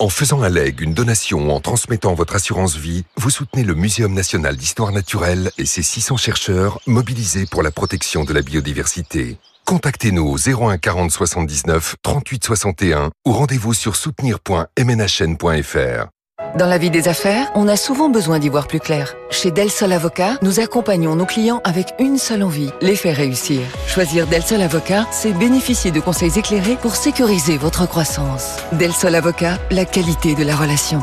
En 0.00 0.08
faisant 0.08 0.42
un 0.42 0.48
leg, 0.48 0.80
une 0.80 0.94
donation 0.94 1.48
ou 1.48 1.52
en 1.52 1.60
transmettant 1.60 2.12
votre 2.12 2.34
assurance 2.34 2.74
vie, 2.74 3.04
vous 3.16 3.30
soutenez 3.30 3.62
le 3.62 3.74
Muséum 3.74 4.14
national 4.14 4.56
d'histoire 4.56 4.90
naturelle 4.90 5.52
et 5.56 5.64
ses 5.64 5.82
600 5.82 6.16
chercheurs 6.16 6.80
mobilisés 6.86 7.46
pour 7.46 7.62
la 7.62 7.70
protection 7.70 8.24
de 8.24 8.32
la 8.32 8.42
biodiversité. 8.42 9.38
Contactez-nous 9.64 10.26
au 10.26 10.36
01 10.36 10.76
40 10.76 11.12
79 11.12 11.94
38 12.02 12.44
61 12.44 13.12
ou 13.24 13.32
rendez-vous 13.32 13.74
sur 13.74 13.94
soutenir.mnhn.fr. 13.94 16.08
Dans 16.56 16.66
la 16.66 16.78
vie 16.78 16.90
des 16.90 17.06
affaires, 17.06 17.50
on 17.54 17.68
a 17.68 17.76
souvent 17.76 18.08
besoin 18.08 18.40
d'y 18.40 18.48
voir 18.48 18.66
plus 18.66 18.80
clair. 18.80 19.14
Chez 19.30 19.52
Del 19.52 19.70
Sol 19.70 19.92
Avocat, 19.92 20.36
nous 20.42 20.58
accompagnons 20.58 21.14
nos 21.14 21.24
clients 21.24 21.60
avec 21.62 21.94
une 22.00 22.18
seule 22.18 22.42
envie, 22.42 22.70
les 22.80 22.96
faire 22.96 23.16
réussir. 23.16 23.60
Choisir 23.86 24.26
Del 24.26 24.42
Sol 24.42 24.60
Avocat, 24.60 25.06
c'est 25.12 25.32
bénéficier 25.32 25.92
de 25.92 26.00
conseils 26.00 26.36
éclairés 26.36 26.76
pour 26.76 26.96
sécuriser 26.96 27.56
votre 27.56 27.86
croissance. 27.86 28.56
Del 28.72 28.92
Sol 28.92 29.14
Avocat, 29.14 29.58
la 29.70 29.84
qualité 29.84 30.34
de 30.34 30.42
la 30.42 30.56
relation. 30.56 31.00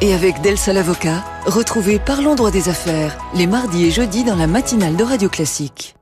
Et 0.00 0.14
avec 0.14 0.40
Del 0.40 0.58
Sol 0.58 0.76
Avocat, 0.76 1.22
retrouvez 1.46 2.00
Parlons 2.00 2.34
droit 2.34 2.50
des 2.50 2.68
affaires, 2.68 3.16
les 3.34 3.46
mardis 3.46 3.86
et 3.86 3.90
jeudis 3.92 4.24
dans 4.24 4.36
la 4.36 4.48
matinale 4.48 4.96
de 4.96 5.04
Radio 5.04 5.28
Classique. 5.28 5.94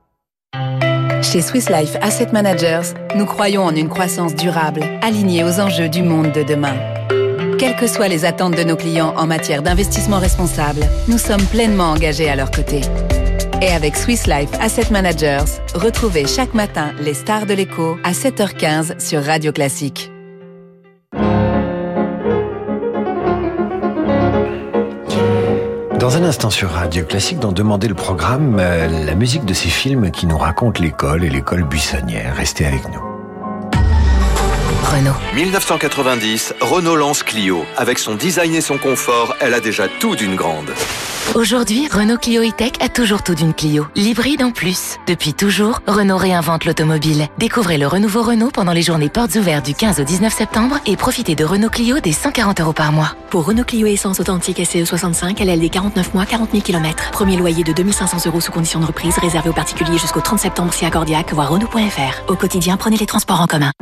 Chez 1.21 1.43
Swiss 1.43 1.69
Life 1.69 1.97
Asset 2.01 2.29
Managers, 2.33 2.95
nous 3.15 3.27
croyons 3.27 3.65
en 3.65 3.75
une 3.75 3.91
croissance 3.91 4.35
durable, 4.35 4.81
alignée 5.03 5.45
aux 5.45 5.61
enjeux 5.61 5.91
du 5.91 6.03
monde 6.03 6.33
de 6.33 6.43
demain. 6.43 6.77
Quelles 7.67 7.75
que 7.75 7.89
soient 7.89 8.07
les 8.07 8.25
attentes 8.25 8.57
de 8.57 8.63
nos 8.63 8.77
clients 8.77 9.13
en 9.17 9.27
matière 9.27 9.61
d'investissement 9.61 10.21
responsable, 10.21 10.83
nous 11.09 11.19
sommes 11.19 11.45
pleinement 11.47 11.91
engagés 11.91 12.29
à 12.29 12.37
leur 12.37 12.53
côté. 12.53 12.83
Et 13.61 13.71
avec 13.71 13.97
Swiss 13.97 14.29
Life 14.29 14.51
Asset 14.61 14.93
Managers, 14.93 15.47
retrouvez 15.75 16.29
chaque 16.29 16.55
matin 16.55 16.93
les 17.01 17.13
stars 17.13 17.45
de 17.45 17.55
l'écho 17.55 17.97
à 18.05 18.13
7h15 18.13 19.01
sur 19.01 19.25
Radio 19.25 19.51
Classique. 19.51 20.13
Dans 25.99 26.17
un 26.17 26.23
instant 26.23 26.51
sur 26.51 26.71
Radio 26.71 27.05
Classique, 27.05 27.41
dans 27.41 27.51
Demander 27.51 27.89
le 27.89 27.95
programme, 27.95 28.59
euh, 28.61 29.05
la 29.05 29.15
musique 29.17 29.45
de 29.45 29.55
ces 29.55 29.71
films 29.71 30.13
qui 30.13 30.29
nous 30.29 30.39
racontent 30.39 30.81
l'école 30.81 31.25
et 31.25 31.31
l'école 31.31 31.65
buissonnière. 31.65 32.37
Restez 32.37 32.65
avec 32.65 32.85
nous. 32.95 33.16
Renault. 34.97 35.13
1990, 35.35 36.55
Renault 36.63 36.97
lance 36.97 37.23
Clio. 37.23 37.67
Avec 37.77 37.99
son 37.99 38.15
design 38.15 38.55
et 38.55 38.63
son 38.63 38.79
confort, 38.79 39.37
elle 39.41 39.53
a 39.53 39.61
déjà 39.61 39.89
tout 39.89 40.17
d'une 40.17 40.37
grande. 40.37 40.73
Aujourd'hui, 41.35 41.87
Renault 41.93 42.17
Clio 42.17 42.43
E-Tech 42.43 42.73
a 42.81 42.89
toujours 42.89 43.23
tout 43.23 43.35
d'une 43.35 43.53
Clio. 43.53 43.85
L'hybride 43.95 44.43
en 44.43 44.53
plus. 44.53 44.97
Depuis 45.07 45.35
toujours, 45.35 45.81
Renault 45.87 46.17
réinvente 46.17 46.65
l'automobile. 46.65 47.29
Découvrez 47.37 47.77
le 47.77 47.87
renouveau 47.87 48.23
Renault 48.23 48.51
pendant 48.51 48.73
les 48.73 48.81
journées 48.81 49.11
portes 49.11 49.35
ouvertes 49.35 49.67
du 49.67 49.75
15 49.75 50.01
au 50.01 50.05
19 50.05 50.33
septembre 50.33 50.79
et 50.87 50.97
profitez 50.97 51.35
de 51.35 51.45
Renault 51.45 51.69
Clio 51.69 52.01
des 52.01 52.13
140 52.13 52.63
euros 52.63 52.73
par 52.73 52.91
mois. 52.93 53.13
Pour 53.29 53.45
Renault 53.45 53.65
Clio 53.65 53.87
Essence 53.87 54.19
authentique 54.19 54.65
SCE 54.65 54.85
65, 54.87 55.39
LLD 55.41 55.69
49 55.69 56.15
mois, 56.15 56.25
40 56.25 56.53
000 56.53 56.63
km. 56.63 57.11
Premier 57.11 57.37
loyer 57.37 57.65
de 57.65 57.73
2500 57.75 58.29
euros 58.29 58.41
sous 58.41 58.53
condition 58.53 58.81
de 58.81 58.87
reprise, 58.87 59.19
réservé 59.19 59.51
aux 59.51 59.53
particuliers 59.53 59.99
jusqu'au 59.99 60.23
30 60.23 60.39
septembre 60.39 60.73
si 60.73 60.87
accordiaque, 60.87 61.35
voire 61.35 61.51
Renault.fr. 61.51 62.31
Au 62.31 62.35
quotidien, 62.35 62.79
prenez 62.79 62.97
les 62.97 63.07
transports 63.07 63.43
en 63.43 63.47
commun. 63.47 63.73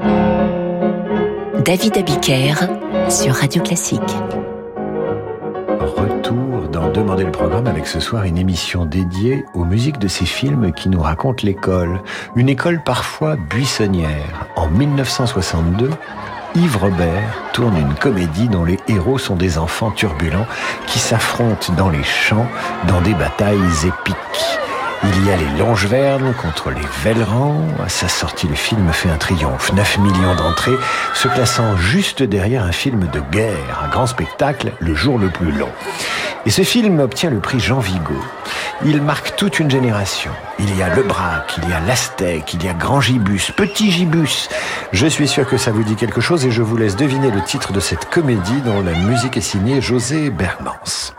David 1.64 1.96
Abiker 1.96 2.54
sur 3.08 3.34
Radio 3.36 3.62
Classique. 3.62 4.00
Retour 5.80 6.68
dans 6.70 6.90
Demander 6.90 7.24
le 7.24 7.32
programme 7.32 7.66
avec 7.66 7.86
ce 7.86 8.00
soir 8.00 8.24
une 8.24 8.36
émission 8.36 8.84
dédiée 8.84 9.46
aux 9.54 9.64
musiques 9.64 9.98
de 9.98 10.08
ces 10.08 10.26
films 10.26 10.72
qui 10.72 10.90
nous 10.90 11.00
racontent 11.00 11.42
l'école. 11.42 12.02
Une 12.36 12.50
école 12.50 12.82
parfois 12.84 13.36
buissonnière. 13.36 14.46
En 14.56 14.68
1962, 14.68 15.88
Yves 16.54 16.76
Robert 16.76 17.34
tourne 17.54 17.78
une 17.78 17.94
comédie 17.94 18.48
dont 18.48 18.64
les 18.64 18.78
héros 18.88 19.16
sont 19.16 19.36
des 19.36 19.56
enfants 19.56 19.90
turbulents 19.90 20.46
qui 20.86 20.98
s'affrontent 20.98 21.72
dans 21.78 21.88
les 21.88 22.04
champs 22.04 22.46
dans 22.88 23.00
des 23.00 23.14
batailles 23.14 23.86
épiques. 23.86 24.58
Il 25.06 25.26
y 25.26 25.30
a 25.30 25.36
les 25.36 25.58
Longevernes 25.58 26.34
contre 26.40 26.70
les 26.70 26.80
Vellerans. 27.02 27.60
À 27.84 27.88
sa 27.88 28.08
sortie, 28.08 28.48
le 28.48 28.54
film 28.54 28.90
fait 28.92 29.10
un 29.10 29.18
triomphe. 29.18 29.72
9 29.72 29.98
millions 29.98 30.34
d'entrées, 30.34 30.76
se 31.14 31.28
classant 31.28 31.76
juste 31.76 32.22
derrière 32.22 32.64
un 32.64 32.72
film 32.72 33.08
de 33.12 33.20
guerre, 33.30 33.82
un 33.84 33.88
grand 33.88 34.06
spectacle, 34.06 34.72
le 34.80 34.94
jour 34.94 35.18
le 35.18 35.28
plus 35.28 35.52
long. 35.52 35.70
Et 36.46 36.50
ce 36.50 36.62
film 36.62 37.00
obtient 37.00 37.30
le 37.30 37.40
prix 37.40 37.60
Jean 37.60 37.80
Vigo. 37.80 38.14
Il 38.84 39.02
marque 39.02 39.36
toute 39.36 39.60
une 39.60 39.70
génération. 39.70 40.30
Il 40.58 40.76
y 40.76 40.82
a 40.82 40.94
Le 40.94 41.02
Braque, 41.02 41.58
il 41.62 41.68
y 41.68 41.72
a 41.72 41.80
l'Aztèque, 41.80 42.54
il 42.54 42.64
y 42.64 42.68
a 42.68 42.74
Grand 42.74 43.00
Gibus, 43.00 43.52
Petit 43.56 43.90
Gibus. 43.90 44.48
Je 44.92 45.06
suis 45.06 45.28
sûr 45.28 45.48
que 45.48 45.56
ça 45.56 45.70
vous 45.70 45.84
dit 45.84 45.96
quelque 45.96 46.20
chose 46.20 46.44
et 46.44 46.50
je 46.50 46.62
vous 46.62 46.76
laisse 46.76 46.96
deviner 46.96 47.30
le 47.30 47.42
titre 47.42 47.72
de 47.72 47.80
cette 47.80 48.10
comédie 48.10 48.60
dont 48.64 48.82
la 48.82 48.92
musique 48.92 49.36
est 49.36 49.42
signée 49.42 49.80
José 49.80 50.30
Bermans. 50.30 51.14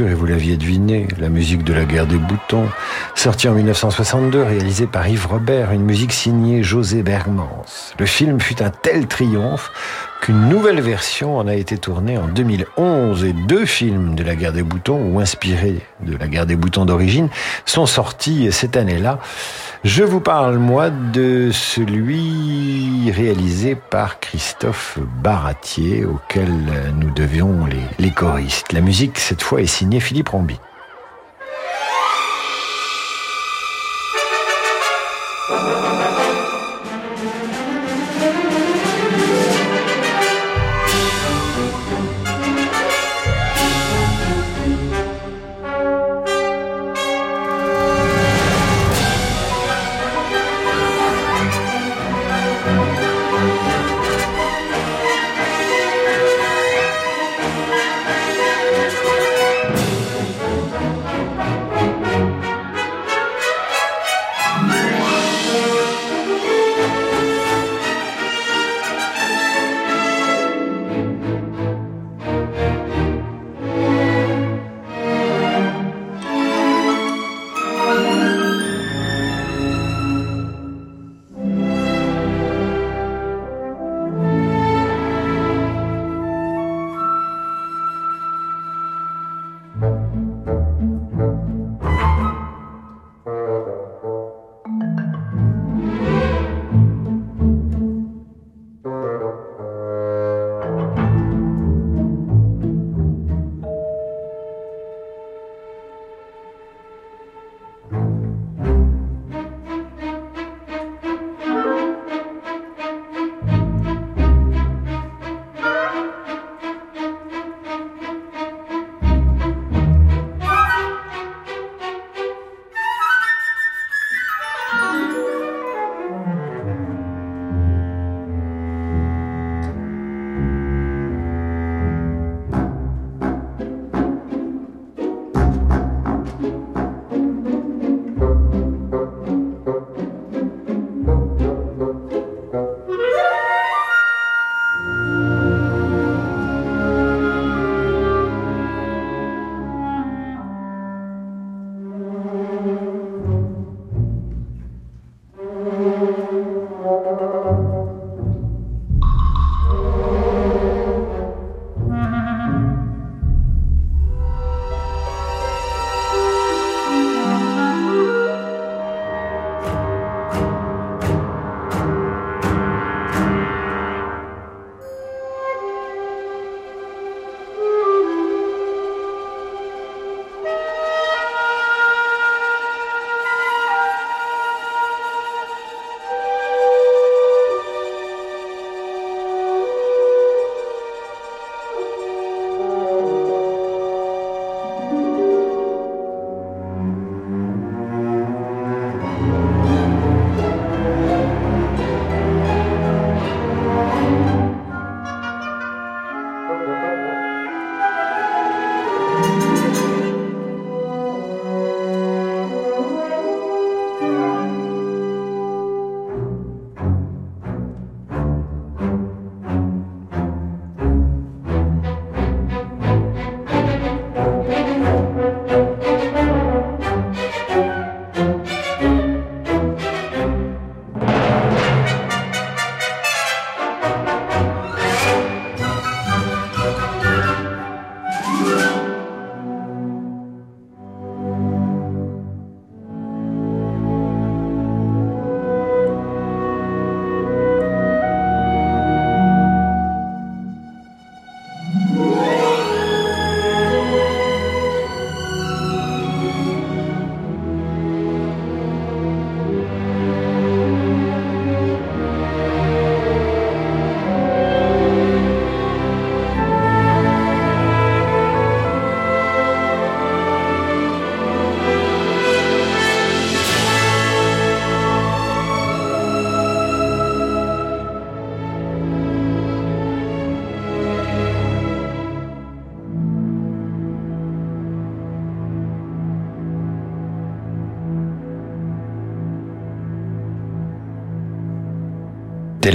Et 0.00 0.14
vous 0.14 0.24
l'aviez 0.24 0.56
deviné, 0.56 1.06
la 1.18 1.28
musique 1.28 1.64
de 1.64 1.74
la 1.74 1.84
guerre 1.84 2.06
des 2.06 2.16
boutons, 2.16 2.66
sortie 3.14 3.48
en 3.48 3.54
1962, 3.54 4.42
réalisée 4.42 4.86
par 4.86 5.06
Yves 5.06 5.26
Robert, 5.26 5.72
une 5.72 5.84
musique 5.84 6.14
signée 6.14 6.62
José 6.62 7.02
Bergmans. 7.02 7.61
Le 8.02 8.06
film 8.06 8.40
fut 8.40 8.60
un 8.64 8.70
tel 8.70 9.06
triomphe 9.06 9.70
qu'une 10.22 10.48
nouvelle 10.48 10.80
version 10.80 11.38
en 11.38 11.46
a 11.46 11.54
été 11.54 11.78
tournée 11.78 12.18
en 12.18 12.26
2011 12.26 13.22
et 13.22 13.32
deux 13.32 13.64
films 13.64 14.16
de 14.16 14.24
la 14.24 14.34
guerre 14.34 14.52
des 14.52 14.64
boutons, 14.64 15.00
ou 15.12 15.20
inspirés 15.20 15.78
de 16.00 16.16
la 16.16 16.26
guerre 16.26 16.44
des 16.44 16.56
boutons 16.56 16.84
d'origine, 16.84 17.28
sont 17.64 17.86
sortis 17.86 18.50
cette 18.50 18.76
année-là. 18.76 19.20
Je 19.84 20.02
vous 20.02 20.18
parle, 20.18 20.58
moi, 20.58 20.90
de 20.90 21.50
celui 21.52 23.12
réalisé 23.12 23.76
par 23.76 24.18
Christophe 24.18 24.98
Baratier, 25.22 26.04
auquel 26.04 26.50
nous 26.98 27.12
devions 27.12 27.68
les, 28.00 28.10
choristes. 28.10 28.72
La 28.72 28.80
musique, 28.80 29.20
cette 29.20 29.42
fois, 29.42 29.60
est 29.60 29.66
signée 29.66 30.00
Philippe 30.00 30.30
Rombi. 30.30 30.58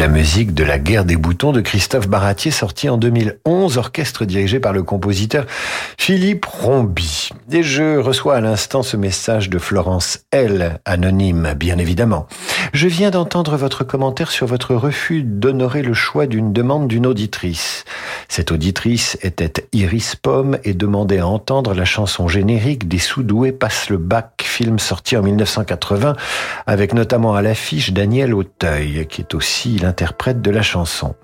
La 0.08 0.14
musique 0.14 0.54
de 0.54 0.64
La 0.64 0.80
guerre 0.80 1.04
des 1.04 1.18
boutons 1.18 1.52
de 1.52 1.60
Christophe 1.60 2.08
Baratier, 2.08 2.50
sorti 2.50 2.88
en 2.88 2.96
2011, 2.96 3.78
orchestre 3.78 4.24
dirigé 4.24 4.62
par 4.62 4.72
le 4.72 4.82
compositeur 4.82 5.46
Philippe 5.98 6.46
Rombi. 6.46 7.28
Et 7.52 7.62
je 7.62 7.98
reçois 7.98 8.38
à 8.38 8.40
l'instant 8.40 8.84
ce 8.84 8.96
message 8.96 9.50
de 9.50 9.60
Florence 9.60 10.20
L, 10.32 10.80
anonyme, 10.86 11.56
bien 11.58 11.78
évidemment. 11.78 12.26
Je 12.74 12.88
viens 12.88 13.12
d'entendre 13.12 13.56
votre 13.56 13.84
commentaire 13.84 14.30
sur 14.30 14.46
votre 14.46 14.76
refus 14.76 15.24
d'honorer 15.24 15.82
le 15.82 15.94
choix 15.94 16.26
d'une 16.26 16.52
demande 16.52 16.88
d'une 16.88 17.08
auditrice. 17.08 17.86
Cette 18.28 18.52
auditrice 18.52 19.18
était 19.22 19.68
Iris 19.72 20.16
Pomme 20.16 20.58
et 20.64 20.74
demandait 20.74 21.20
à 21.20 21.28
entendre 21.28 21.74
la 21.74 21.86
chanson 21.86 22.28
générique 22.28 22.88
des 22.88 23.00
Soudoués 23.00 23.54
passe 23.54 23.90
le 23.90 23.98
bac, 23.98 24.44
film 24.44 24.80
sorti 24.80 25.16
en 25.16 25.24
1980, 25.24 26.16
avec 26.66 26.94
notamment 26.94 27.36
à 27.36 27.42
l'affiche 27.42 27.94
Daniel 27.94 28.34
Auteuil, 28.34 29.08
qui 29.08 29.22
est 29.22 29.34
aussi 29.34 29.78
l'interprète 29.78 30.42
de 30.42 30.52
la 30.52 30.62
chanson. 30.62 31.16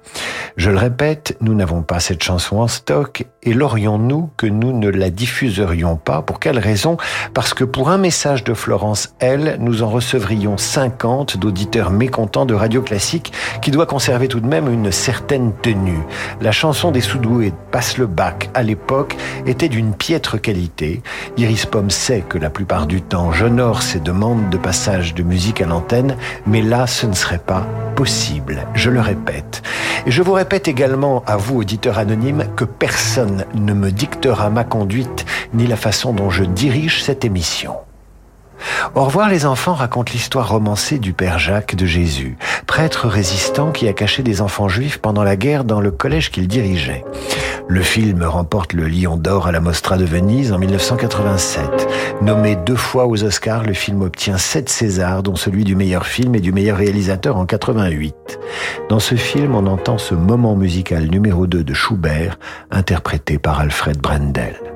Je 0.56 0.70
le 0.70 0.78
répète, 0.78 1.38
nous 1.42 1.56
n'avons 1.56 1.82
pas 1.82 2.00
cette 2.00 2.24
chanson 2.24 2.58
en 2.58 2.68
stock 2.68 3.26
et 3.42 3.54
l'aurions-nous 3.54 4.30
que 4.38 4.46
nous 4.46 4.72
ne 4.72 4.88
la 4.90 5.10
diffuserions 5.10 5.98
pas? 5.98 6.22
Pour 6.22 6.40
quelle 6.40 6.60
raison? 6.60 6.98
Parce 7.34 7.54
que 7.54 7.64
pour 7.64 7.90
un 7.90 7.98
message 7.98 8.44
de 8.44 8.54
Florence 8.54 9.14
L, 9.20 9.58
nous 9.60 9.84
en 9.84 9.90
recevrions 9.90 10.58
50 10.58 11.33
d'auditeurs 11.38 11.92
mécontents 11.92 12.46
de 12.46 12.54
Radio 12.54 12.82
Classique 12.82 13.34
qui 13.62 13.72
doit 13.72 13.86
conserver 13.86 14.28
tout 14.28 14.40
de 14.40 14.48
même 14.48 14.72
une 14.72 14.92
certaine 14.92 15.54
tenue. 15.62 16.02
La 16.42 16.52
chanson 16.52 16.92
des 16.92 17.02
Soudoués 17.02 17.54
Passe 17.72 17.98
le 17.98 18.08
bac 18.08 18.50
à 18.54 18.64
l'époque 18.64 19.16
était 19.46 19.70
d'une 19.70 19.94
piètre 19.94 20.40
qualité. 20.40 21.02
Iris 21.38 21.66
Pomme 21.66 21.90
sait 21.90 22.24
que 22.28 22.38
la 22.38 22.50
plupart 22.50 22.88
du 22.88 23.02
temps 23.02 23.32
j'honore 23.32 23.82
ces 23.82 24.00
demandes 24.00 24.50
de 24.50 24.58
passage 24.58 25.14
de 25.14 25.24
musique 25.24 25.62
à 25.62 25.66
l'antenne, 25.66 26.18
mais 26.46 26.62
là 26.62 26.88
ce 26.88 27.08
ne 27.08 27.14
serait 27.14 27.40
pas 27.40 27.66
possible. 27.96 28.68
Je 28.74 28.90
le 28.90 29.02
répète. 29.02 29.64
Et 30.06 30.12
je 30.12 30.22
vous 30.22 30.34
répète 30.34 30.68
également 30.68 31.24
à 31.26 31.38
vous, 31.38 31.58
auditeurs 31.58 32.00
anonymes, 32.00 32.46
que 32.56 32.66
personne 32.66 33.46
ne 33.56 33.74
me 33.74 33.92
dictera 33.92 34.50
ma 34.50 34.64
conduite 34.64 35.26
ni 35.54 35.68
la 35.68 35.78
façon 35.78 36.14
dont 36.14 36.30
je 36.30 36.44
dirige 36.44 37.04
cette 37.04 37.26
émission. 37.26 37.76
Au 38.96 39.04
revoir 39.06 39.30
les 39.30 39.46
enfants 39.46 39.74
raconte 39.74 40.12
l'histoire 40.12 40.50
romancée 40.50 41.00
du 41.00 41.14
Père 41.14 41.40
Jacques 41.40 41.76
de 41.76 41.86
Jésus, 41.86 42.38
prêtre 42.68 43.08
résistant 43.08 43.72
qui 43.72 43.88
a 43.88 43.94
caché 43.94 44.24
des 44.24 44.42
enfants 44.42 44.70
juifs 44.70 45.00
pendant 45.00 45.24
la 45.24 45.36
guerre 45.36 45.64
dans 45.64 45.82
le 45.82 45.92
collège 45.92 46.32
qu'il 46.32 46.48
dirigeait. 46.48 47.04
Le 47.68 47.82
film 47.82 48.24
remporte 48.24 48.74
le 48.74 48.88
Lion 48.88 49.16
d'or 49.16 49.48
à 49.48 49.52
la 49.52 49.62
Mostra 49.62 49.98
de 49.98 50.06
Venise 50.06 50.52
en 50.52 50.60
1987. 50.60 51.88
Nommé 52.22 52.56
deux 52.56 52.76
fois 52.76 53.08
aux 53.08 53.24
Oscars, 53.24 53.64
le 53.64 53.74
film 53.74 54.02
obtient 54.02 54.38
sept 54.38 54.70
Césars, 54.70 55.24
dont 55.24 55.36
celui 55.36 55.64
du 55.64 55.76
meilleur 55.76 56.06
film 56.06 56.36
et 56.36 56.42
du 56.42 56.52
meilleur 56.52 56.78
réalisateur 56.78 57.38
en 57.38 57.46
88. 57.46 58.40
Dans 58.90 59.00
ce 59.00 59.16
film, 59.16 59.56
on 59.56 59.66
entend 59.68 59.98
ce 59.98 60.14
moment 60.14 60.56
musical 60.56 61.10
numéro 61.10 61.48
2 61.48 61.64
de 61.64 61.74
Schubert, 61.74 62.38
interprété 62.70 63.38
par 63.38 63.60
Alfred 63.60 63.98
Brendel. 63.98 64.73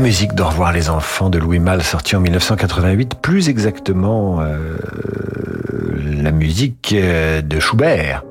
Musique 0.00 0.34
d'Au 0.34 0.46
revoir 0.46 0.72
les 0.72 0.90
enfants 0.90 1.30
de 1.30 1.38
Louis 1.38 1.60
Malle, 1.60 1.82
sorti 1.82 2.16
en 2.16 2.20
1988, 2.20 3.14
plus 3.22 3.48
exactement 3.48 4.40
euh, 4.40 4.76
la 6.20 6.32
musique 6.32 6.92
euh, 6.98 7.42
de 7.42 7.60
Schubert, 7.60 8.24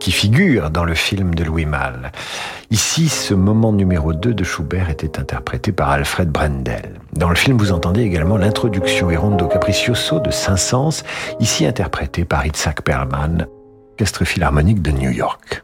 qui 0.00 0.10
figure 0.10 0.70
dans 0.70 0.84
le 0.84 0.94
film 0.94 1.34
de 1.34 1.44
Louis 1.44 1.66
Malle. 1.66 2.10
Ici, 2.72 3.08
ce 3.08 3.32
moment 3.32 3.72
numéro 3.72 4.12
2 4.12 4.34
de 4.34 4.42
Schubert 4.42 4.90
était 4.90 5.20
interprété 5.20 5.70
par 5.70 5.90
Alfred 5.90 6.30
Brendel. 6.30 6.94
Dans 7.12 7.28
le 7.28 7.36
film, 7.36 7.58
vous 7.58 7.70
entendez 7.70 8.02
également 8.02 8.36
l'introduction 8.36 9.08
et 9.10 9.16
rondo 9.16 9.46
capriccioso 9.46 10.18
de 10.18 10.32
Saint-Saëns, 10.32 11.04
ici 11.38 11.64
interprété 11.64 12.24
par 12.24 12.44
Itzhak 12.44 12.82
Perlman, 12.82 13.46
orchestre 13.92 14.24
philharmonique 14.24 14.82
de 14.82 14.90
New 14.90 15.10
York. 15.10 15.62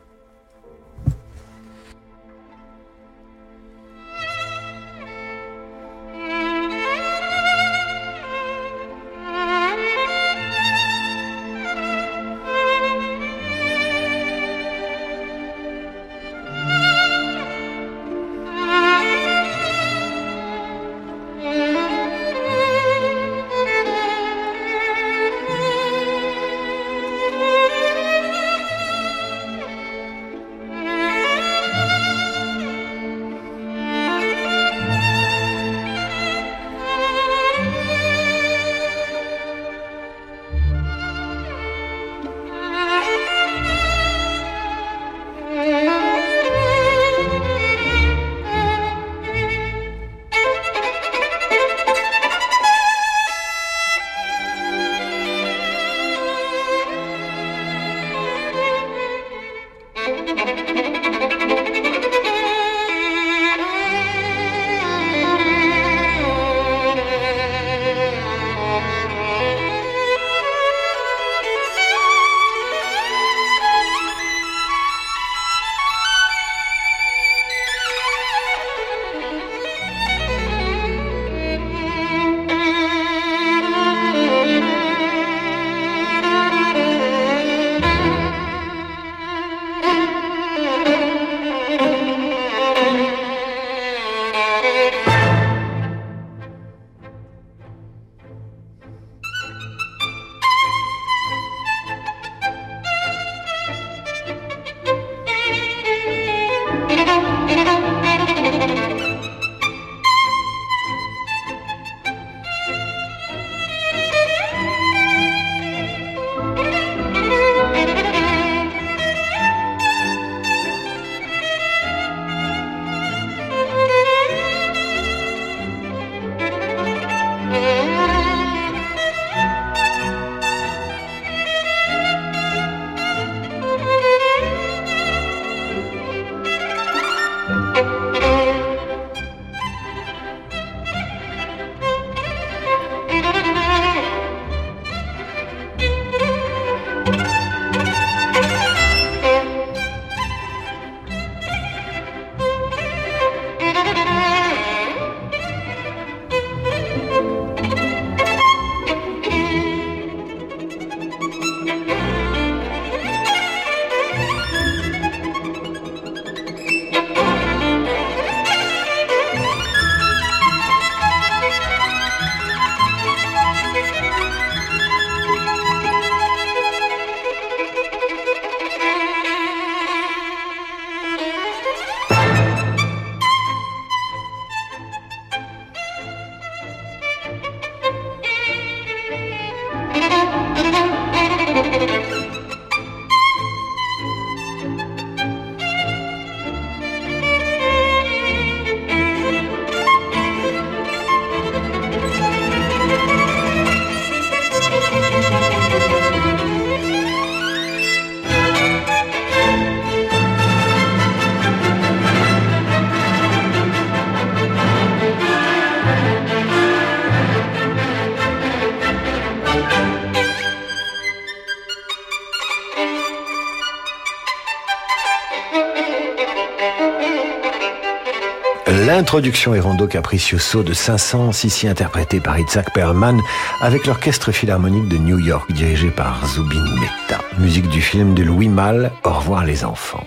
L'introduction 229.11 229.56
et 229.56 229.61
rondo 229.61 229.88
capriccioso 229.88 230.62
de 230.62 230.72
500, 230.72 231.30
ici 231.42 231.66
interprété 231.66 232.20
par 232.20 232.38
Itzhak 232.38 232.72
Perlman, 232.72 233.20
avec 233.61 233.88
l'orchestre 233.88 234.30
philharmonique 234.30 234.86
de 234.86 234.98
New 234.98 235.18
York, 235.18 235.50
dirigé 235.50 235.90
par 235.90 236.24
Zubin 236.28 236.62
Mehta. 236.78 237.20
Musique 237.40 237.68
du 237.70 237.80
film 237.80 238.14
de 238.14 238.22
Louis 238.22 238.48
Malle, 238.48 238.92
Au 239.02 239.11
revoir 239.11 239.44
les 239.44 239.64
enfants. 239.64 240.04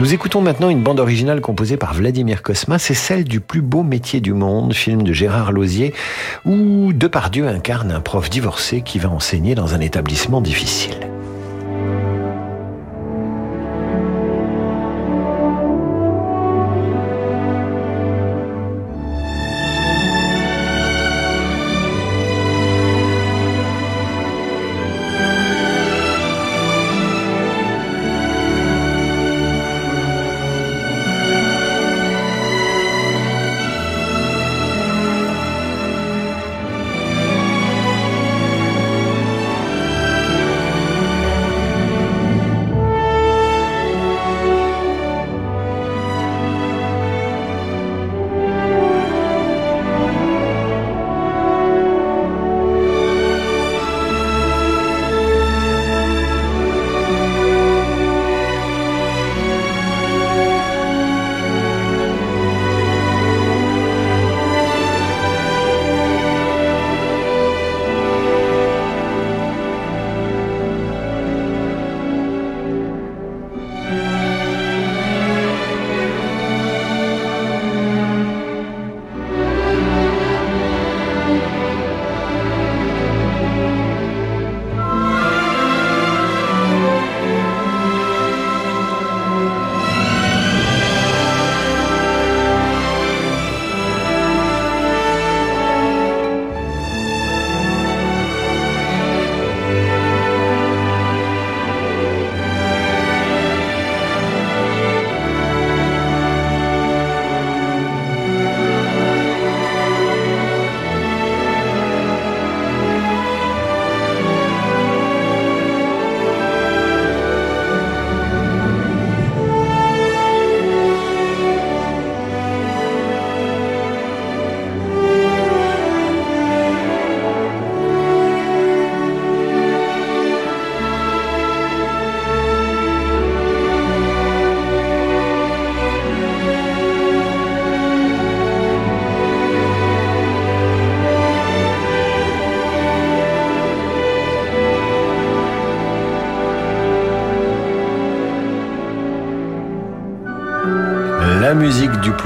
Nous 0.00 0.14
écoutons 0.14 0.40
maintenant 0.40 0.70
une 0.70 0.82
bande 0.82 0.98
originale 0.98 1.42
composée 1.42 1.76
par 1.76 1.92
Vladimir 1.92 2.42
Kosma, 2.42 2.78
c'est 2.78 2.94
celle 2.94 3.24
du 3.24 3.40
plus 3.40 3.60
beau 3.60 3.82
métier 3.82 4.22
du 4.22 4.32
monde, 4.32 4.72
film 4.72 5.02
de 5.02 5.12
Gérard 5.12 5.52
Lausier, 5.52 5.92
où 6.46 6.94
Depardieu 6.94 7.46
incarne 7.46 7.92
un 7.92 8.00
prof 8.00 8.30
divorcé 8.30 8.80
qui 8.80 8.98
va 8.98 9.10
enseigner 9.10 9.54
dans 9.54 9.74
un 9.74 9.80
établissement 9.80 10.40
difficile. 10.40 11.01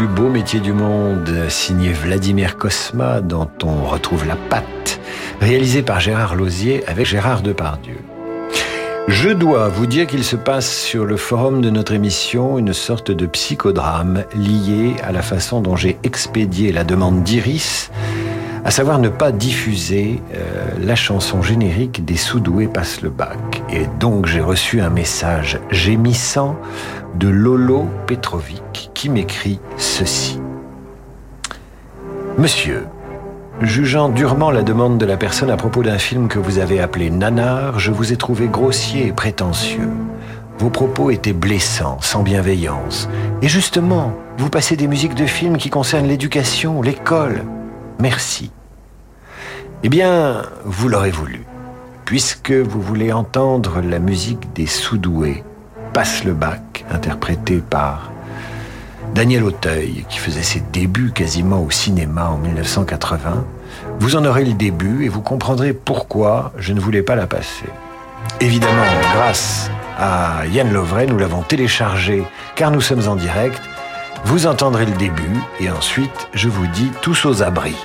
Plus 0.06 0.22
beaux 0.22 0.28
métiers 0.28 0.60
du 0.60 0.72
monde, 0.72 1.30
signé 1.48 1.92
Vladimir 1.92 2.56
Kosma, 2.56 3.20
dont 3.20 3.48
on 3.64 3.84
retrouve 3.84 4.26
la 4.26 4.36
patte, 4.36 5.00
réalisé 5.40 5.82
par 5.82 6.00
Gérard 6.00 6.34
Lausier 6.36 6.86
avec 6.86 7.06
Gérard 7.06 7.42
Depardieu. 7.42 7.96
Je 9.08 9.30
dois 9.30 9.68
vous 9.68 9.86
dire 9.86 10.06
qu'il 10.06 10.24
se 10.24 10.36
passe 10.36 10.70
sur 10.70 11.04
le 11.04 11.16
forum 11.16 11.60
de 11.60 11.70
notre 11.70 11.92
émission 11.92 12.58
une 12.58 12.72
sorte 12.72 13.10
de 13.10 13.26
psychodrame 13.26 14.24
lié 14.34 14.96
à 15.02 15.12
la 15.12 15.22
façon 15.22 15.60
dont 15.60 15.76
j'ai 15.76 15.96
expédié 16.02 16.72
la 16.72 16.84
demande 16.84 17.22
d'Iris, 17.22 17.90
à 18.66 18.72
savoir 18.72 18.98
ne 18.98 19.08
pas 19.08 19.30
diffuser 19.30 20.20
euh, 20.34 20.66
la 20.82 20.96
chanson 20.96 21.40
générique 21.40 22.04
des 22.04 22.16
Soudoués 22.16 22.66
passe 22.66 23.00
le 23.00 23.10
bac. 23.10 23.62
Et 23.70 23.86
donc 24.00 24.26
j'ai 24.26 24.40
reçu 24.40 24.80
un 24.80 24.90
message 24.90 25.60
gémissant 25.70 26.56
de 27.14 27.28
Lolo 27.28 27.86
Petrovic 28.08 28.90
qui 28.92 29.08
m'écrit 29.08 29.60
ceci. 29.76 30.40
Monsieur, 32.38 32.86
Jugeant 33.62 34.08
durement 34.08 34.50
la 34.50 34.62
demande 34.62 34.98
de 34.98 35.06
la 35.06 35.16
personne 35.16 35.48
à 35.48 35.56
propos 35.56 35.84
d'un 35.84 35.96
film 35.96 36.26
que 36.26 36.40
vous 36.40 36.58
avez 36.58 36.80
appelé 36.80 37.08
Nanar, 37.08 37.78
je 37.78 37.92
vous 37.92 38.12
ai 38.12 38.16
trouvé 38.16 38.48
grossier 38.48 39.06
et 39.06 39.12
prétentieux. 39.12 39.88
Vos 40.58 40.70
propos 40.70 41.10
étaient 41.10 41.32
blessants, 41.32 41.98
sans 42.00 42.22
bienveillance. 42.22 43.08
Et 43.42 43.48
justement, 43.48 44.12
vous 44.36 44.50
passez 44.50 44.76
des 44.76 44.88
musiques 44.88 45.14
de 45.14 45.24
films 45.24 45.56
qui 45.56 45.70
concernent 45.70 46.08
l'éducation, 46.08 46.82
l'école. 46.82 47.44
Merci. 47.98 48.50
Eh 49.82 49.88
bien, 49.88 50.42
vous 50.64 50.88
l'aurez 50.88 51.10
voulu. 51.10 51.44
Puisque 52.04 52.52
vous 52.52 52.80
voulez 52.80 53.12
entendre 53.12 53.80
la 53.80 53.98
musique 53.98 54.52
des 54.52 54.66
Soudoués, 54.66 55.42
Passe 55.92 56.24
le 56.24 56.34
bac, 56.34 56.84
interprétée 56.90 57.62
par 57.70 58.10
Daniel 59.14 59.44
Auteuil, 59.44 60.04
qui 60.10 60.18
faisait 60.18 60.42
ses 60.42 60.60
débuts 60.60 61.10
quasiment 61.10 61.62
au 61.62 61.70
cinéma 61.70 62.28
en 62.28 62.36
1980. 62.36 63.46
Vous 63.98 64.14
en 64.14 64.26
aurez 64.26 64.44
le 64.44 64.52
début 64.52 65.06
et 65.06 65.08
vous 65.08 65.22
comprendrez 65.22 65.72
pourquoi 65.72 66.52
je 66.58 66.74
ne 66.74 66.80
voulais 66.80 67.00
pas 67.00 67.14
la 67.14 67.26
passer. 67.26 67.64
Évidemment, 68.42 68.84
grâce 69.14 69.70
à 69.98 70.44
Yann 70.52 70.70
Lovray, 70.70 71.06
nous 71.06 71.16
l'avons 71.16 71.40
téléchargé 71.40 72.24
car 72.56 72.70
nous 72.70 72.82
sommes 72.82 73.08
en 73.08 73.16
direct. 73.16 73.62
Vous 74.28 74.48
entendrez 74.48 74.86
le 74.86 74.96
début 74.96 75.40
et 75.60 75.70
ensuite, 75.70 76.28
je 76.34 76.48
vous 76.48 76.66
dis 76.66 76.90
tous 77.00 77.26
aux 77.26 77.44
abris. 77.44 77.76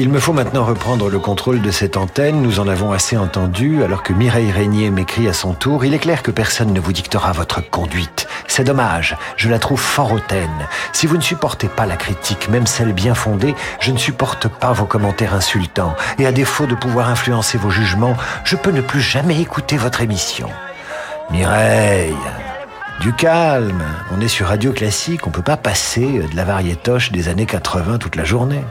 Il 0.00 0.08
me 0.08 0.18
faut 0.18 0.32
maintenant 0.32 0.64
reprendre 0.64 1.10
le 1.10 1.18
contrôle 1.18 1.60
de 1.60 1.70
cette 1.70 1.98
antenne. 1.98 2.40
Nous 2.40 2.58
en 2.58 2.68
avons 2.68 2.90
assez 2.90 3.18
entendu. 3.18 3.84
Alors 3.84 4.02
que 4.02 4.14
Mireille 4.14 4.50
Régnier 4.50 4.90
m'écrit 4.90 5.28
à 5.28 5.34
son 5.34 5.52
tour, 5.52 5.84
il 5.84 5.92
est 5.92 5.98
clair 5.98 6.22
que 6.22 6.30
personne 6.30 6.72
ne 6.72 6.80
vous 6.80 6.94
dictera 6.94 7.32
votre 7.32 7.60
conduite. 7.68 8.26
C'est 8.48 8.64
dommage. 8.64 9.14
Je 9.36 9.50
la 9.50 9.58
trouve 9.58 9.78
fort 9.78 10.10
hautaine. 10.10 10.66
Si 10.94 11.06
vous 11.06 11.18
ne 11.18 11.22
supportez 11.22 11.68
pas 11.68 11.84
la 11.84 11.98
critique, 11.98 12.48
même 12.48 12.66
celle 12.66 12.94
bien 12.94 13.12
fondée, 13.14 13.54
je 13.78 13.92
ne 13.92 13.98
supporte 13.98 14.48
pas 14.48 14.72
vos 14.72 14.86
commentaires 14.86 15.34
insultants. 15.34 15.94
Et 16.18 16.26
à 16.26 16.32
défaut 16.32 16.64
de 16.64 16.74
pouvoir 16.74 17.10
influencer 17.10 17.58
vos 17.58 17.68
jugements, 17.68 18.16
je 18.44 18.56
peux 18.56 18.70
ne 18.70 18.80
plus 18.80 19.02
jamais 19.02 19.38
écouter 19.38 19.76
votre 19.76 20.00
émission. 20.00 20.48
Mireille, 21.30 22.16
du 23.02 23.12
calme. 23.12 23.84
On 24.16 24.22
est 24.22 24.28
sur 24.28 24.46
Radio 24.46 24.72
Classique, 24.72 25.26
on 25.26 25.30
peut 25.30 25.42
pas 25.42 25.58
passer 25.58 26.06
de 26.06 26.36
la 26.36 26.46
variétoche 26.46 27.12
des 27.12 27.28
années 27.28 27.44
80 27.44 27.98
toute 27.98 28.16
la 28.16 28.24
journée. 28.24 28.64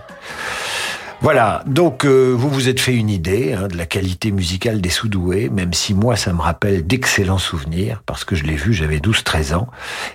Voilà, 1.21 1.63
donc 1.65 2.05
euh, 2.05 2.33
vous 2.33 2.49
vous 2.49 2.69
êtes 2.69 2.79
fait 2.79 2.95
une 2.95 3.09
idée 3.09 3.51
hein, 3.51 3.67
de 3.67 3.75
la 3.75 3.85
qualité 3.85 4.31
musicale 4.31 4.79
des 4.79 4.89
Soudoués, 4.89 5.49
même 5.49 5.73
si 5.73 5.93
moi 5.93 6.15
ça 6.15 6.31
me 6.31 6.39
rappelle 6.39 6.87
d'excellents 6.87 7.37
souvenirs, 7.37 8.01
parce 8.05 8.23
que 8.23 8.37
je 8.37 8.45
l'ai 8.45 8.55
vu, 8.55 8.73
j'avais 8.73 8.99
12-13 8.99 9.53
ans, 9.53 9.67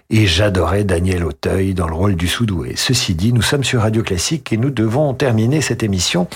et 0.09 0.27
j'adorais 0.27 0.85
Daniel 0.85 1.25
Auteuil 1.25 1.75
dans 1.75 1.89
le 1.89 1.95
rôle 1.95 2.17
du 2.17 2.27
Soudoué. 2.27 2.73
Ceci 2.77 3.15
dit, 3.15 3.35
nous 3.35 3.43
sommes 3.43 3.65
sur 3.65 3.83
Radio 3.83 4.03
Classique 4.03 4.51
et 4.51 4.57
nous 4.57 4.71
devons 4.71 5.13
terminer 5.13 5.61
cette 5.61 5.83
émission 5.83 6.27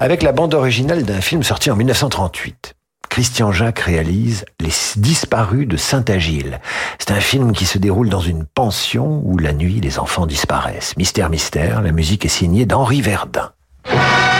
avec 0.00 0.24
la 0.24 0.32
bande 0.32 0.54
originale 0.54 1.04
d'un 1.04 1.20
film 1.20 1.44
sorti 1.44 1.70
en 1.70 1.76
1938. 1.76 2.74
Christian 3.08 3.52
Jacques 3.52 3.78
réalise 3.78 4.44
Les 4.60 4.72
Disparus 4.96 5.68
de 5.68 5.76
Saint-Agile. 5.76 6.60
C'est 6.98 7.12
un 7.12 7.20
film 7.20 7.52
qui 7.52 7.64
se 7.64 7.78
déroule 7.78 8.08
dans 8.08 8.20
une 8.20 8.44
pension 8.44 9.22
où 9.24 9.38
la 9.38 9.52
nuit 9.52 9.80
les 9.80 10.00
enfants 10.00 10.26
disparaissent. 10.26 10.96
Mystère, 10.96 11.30
mystère, 11.30 11.80
la 11.80 11.92
musique 11.92 12.24
est 12.24 12.28
signée 12.28 12.66
d'Henri 12.66 13.02
Verdun. 13.02 13.52
Yeah. 13.88 14.26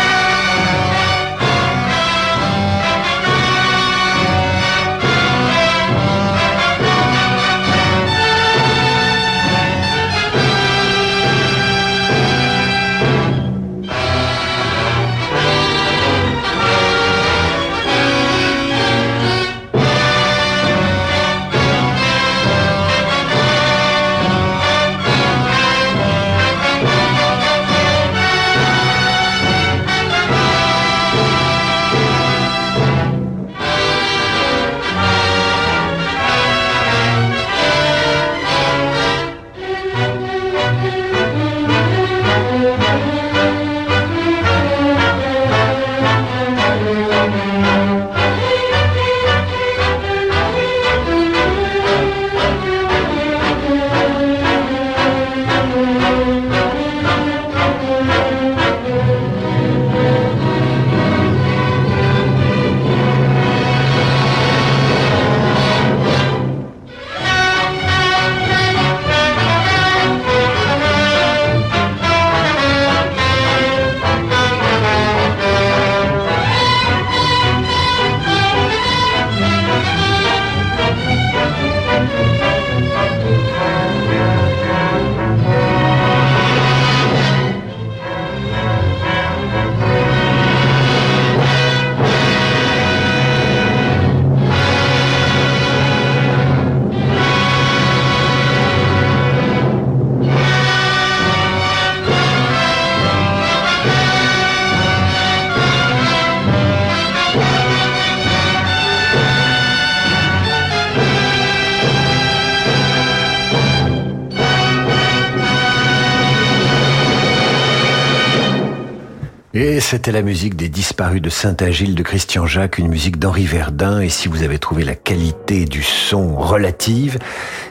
c'était 119.89 120.11
la 120.11 120.22
musique 120.22 120.57
des 120.57 120.68
disparus 120.68 121.22
de 121.22 121.30
Saint-Agile 121.30 121.95
de 121.95 122.03
Christian 122.03 122.45
Jacques, 122.45 122.78
une 122.78 122.89
musique 122.89 123.20
d'Henri 123.20 123.45
Verdun. 123.45 124.01
Et 124.01 124.09
si 124.09 124.26
vous 124.26 124.43
avez 124.43 124.59
trouvé 124.59 124.82
la 124.82 124.97
qualité 124.97 125.64
du 125.64 125.84
son 125.84 126.34
relative, 126.34 127.20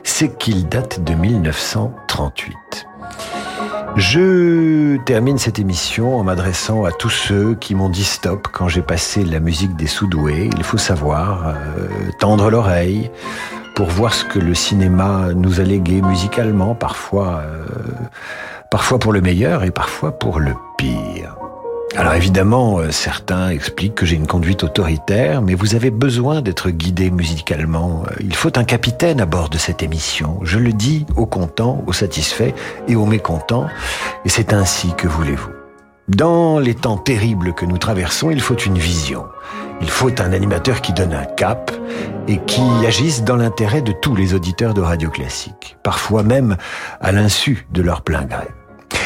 c'est 0.05 0.37
qu'il 0.37 0.69
date 0.69 1.03
de 1.03 1.13
1938. 1.13 2.55
Je 3.97 4.95
termine 5.03 5.37
cette 5.37 5.59
émission 5.59 6.17
en 6.17 6.23
m'adressant 6.23 6.85
à 6.85 6.93
tous 6.93 7.09
ceux 7.09 7.53
qui 7.55 7.75
m'ont 7.75 7.89
dit 7.89 8.05
stop 8.05 8.47
quand 8.49 8.69
j'ai 8.69 8.81
passé 8.81 9.25
la 9.25 9.41
musique 9.41 9.75
des 9.75 9.87
Soudoués. 9.87 10.49
Il 10.55 10.63
faut 10.63 10.77
savoir 10.77 11.47
euh, 11.47 11.89
tendre 12.19 12.49
l'oreille 12.49 13.11
pour 13.75 13.89
voir 13.89 14.13
ce 14.13 14.23
que 14.23 14.39
le 14.39 14.55
cinéma 14.55 15.33
nous 15.35 15.59
a 15.59 15.63
légué 15.63 16.01
musicalement, 16.01 16.75
parfois, 16.75 17.41
euh, 17.43 17.65
parfois 18.71 18.99
pour 18.99 19.11
le 19.11 19.19
meilleur 19.19 19.65
et 19.65 19.71
parfois 19.71 20.17
pour 20.17 20.39
le 20.39 20.53
pire. 20.77 21.35
Alors 21.97 22.13
évidemment, 22.13 22.79
euh, 22.79 22.91
certains 22.91 23.49
expliquent 23.49 23.95
que 23.95 24.05
j'ai 24.05 24.17
une 24.17 24.27
conduite 24.27 24.63
autoritaire, 24.63 25.41
mais 25.41 25.55
vous 25.55 25.75
avez 25.75 25.91
besoin 25.91 26.41
d'être 26.41 26.69
guidé 26.69 27.09
musicalement. 27.09 28.03
Euh, 28.07 28.15
Il 28.19 28.35
faut 28.35 28.57
un 28.59 28.65
capitaine 28.65 29.21
à 29.21 29.25
bord 29.25 29.47
de 29.47 29.57
cette 29.57 29.81
émission. 29.81 30.39
Je 30.43 30.59
le 30.59 30.73
dis 30.73 31.05
aux 31.15 31.25
contents, 31.25 31.83
aux 31.87 31.93
satisfaits 31.93 32.53
et 32.89 32.97
aux 32.97 33.05
mécontents, 33.05 33.67
et 34.25 34.29
c'est 34.29 34.51
ainsi 34.51 34.93
que 34.97 35.07
voulez-vous. 35.07 35.51
Dans 36.09 36.59
les 36.59 36.75
temps 36.75 36.97
terribles 36.97 37.53
que 37.53 37.65
nous 37.65 37.77
traversons, 37.77 38.29
il 38.29 38.41
faut 38.41 38.57
une 38.57 38.77
vision. 38.77 39.25
Il 39.81 39.89
faut 39.89 40.11
un 40.19 40.33
animateur 40.33 40.81
qui 40.81 40.91
donne 40.91 41.13
un 41.13 41.25
cap 41.25 41.71
et 42.27 42.39
qui 42.45 42.61
agisse 42.85 43.23
dans 43.23 43.37
l'intérêt 43.37 43.81
de 43.81 43.93
tous 43.93 44.15
les 44.15 44.33
auditeurs 44.33 44.73
de 44.73 44.81
Radio 44.81 45.09
Classique, 45.09 45.77
parfois 45.81 46.23
même 46.23 46.57
à 46.99 47.13
l'insu 47.13 47.65
de 47.71 47.81
leur 47.81 48.01
plein 48.01 48.25
gré. 48.25 48.47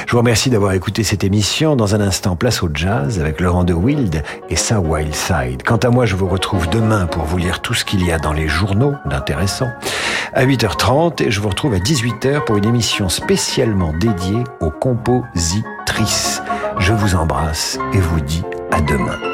Je 0.06 0.12
vous 0.12 0.18
remercie 0.18 0.50
d'avoir 0.50 0.74
écouté 0.74 1.04
cette 1.04 1.24
émission. 1.24 1.76
Dans 1.76 1.96
un 1.96 2.02
instant, 2.02 2.36
place 2.36 2.64
au 2.64 2.70
jazz 2.74 3.20
avec 3.20 3.40
Laurent 3.40 3.64
de 3.64 3.74
Wild 3.74 4.24
et 4.50 4.56
sa 4.56 4.80
Wild 4.80 5.14
Side. 5.14 5.64
Quant 5.64 5.78
à 5.78 5.90
moi, 5.90 6.06
je 6.06 6.16
vous 6.16 6.28
retrouve 6.28 6.68
demain 6.70 7.06
pour 7.06 7.24
vous 7.24 7.38
lire 7.38 7.62
tout 7.62 7.74
ce 7.74 7.86
qu'il 7.86 8.06
y 8.06 8.12
a 8.12 8.18
dans 8.18 8.34
les 8.34 8.48
journaux 8.48 8.94
d'intéressant. 9.06 9.70
À 10.34 10.46
8h30 10.46 11.24
et 11.24 11.32
je 11.32 11.40
vous 11.40 11.50
retrouve 11.50 11.74
à 11.74 11.80
18h 11.80 12.44
pour 12.46 12.58
une 12.58 12.66
émission 12.66 13.10
spécialement 13.10 13.94
dédiée 14.00 14.44
aux 14.62 14.72
compositrices. 14.72 16.42
Je 16.80 16.94
vous 16.94 17.16
embrasse 17.16 17.78
et 17.94 18.00
vous 18.00 18.22
dis 18.22 18.44
à 18.72 18.82
demain. 18.82 19.29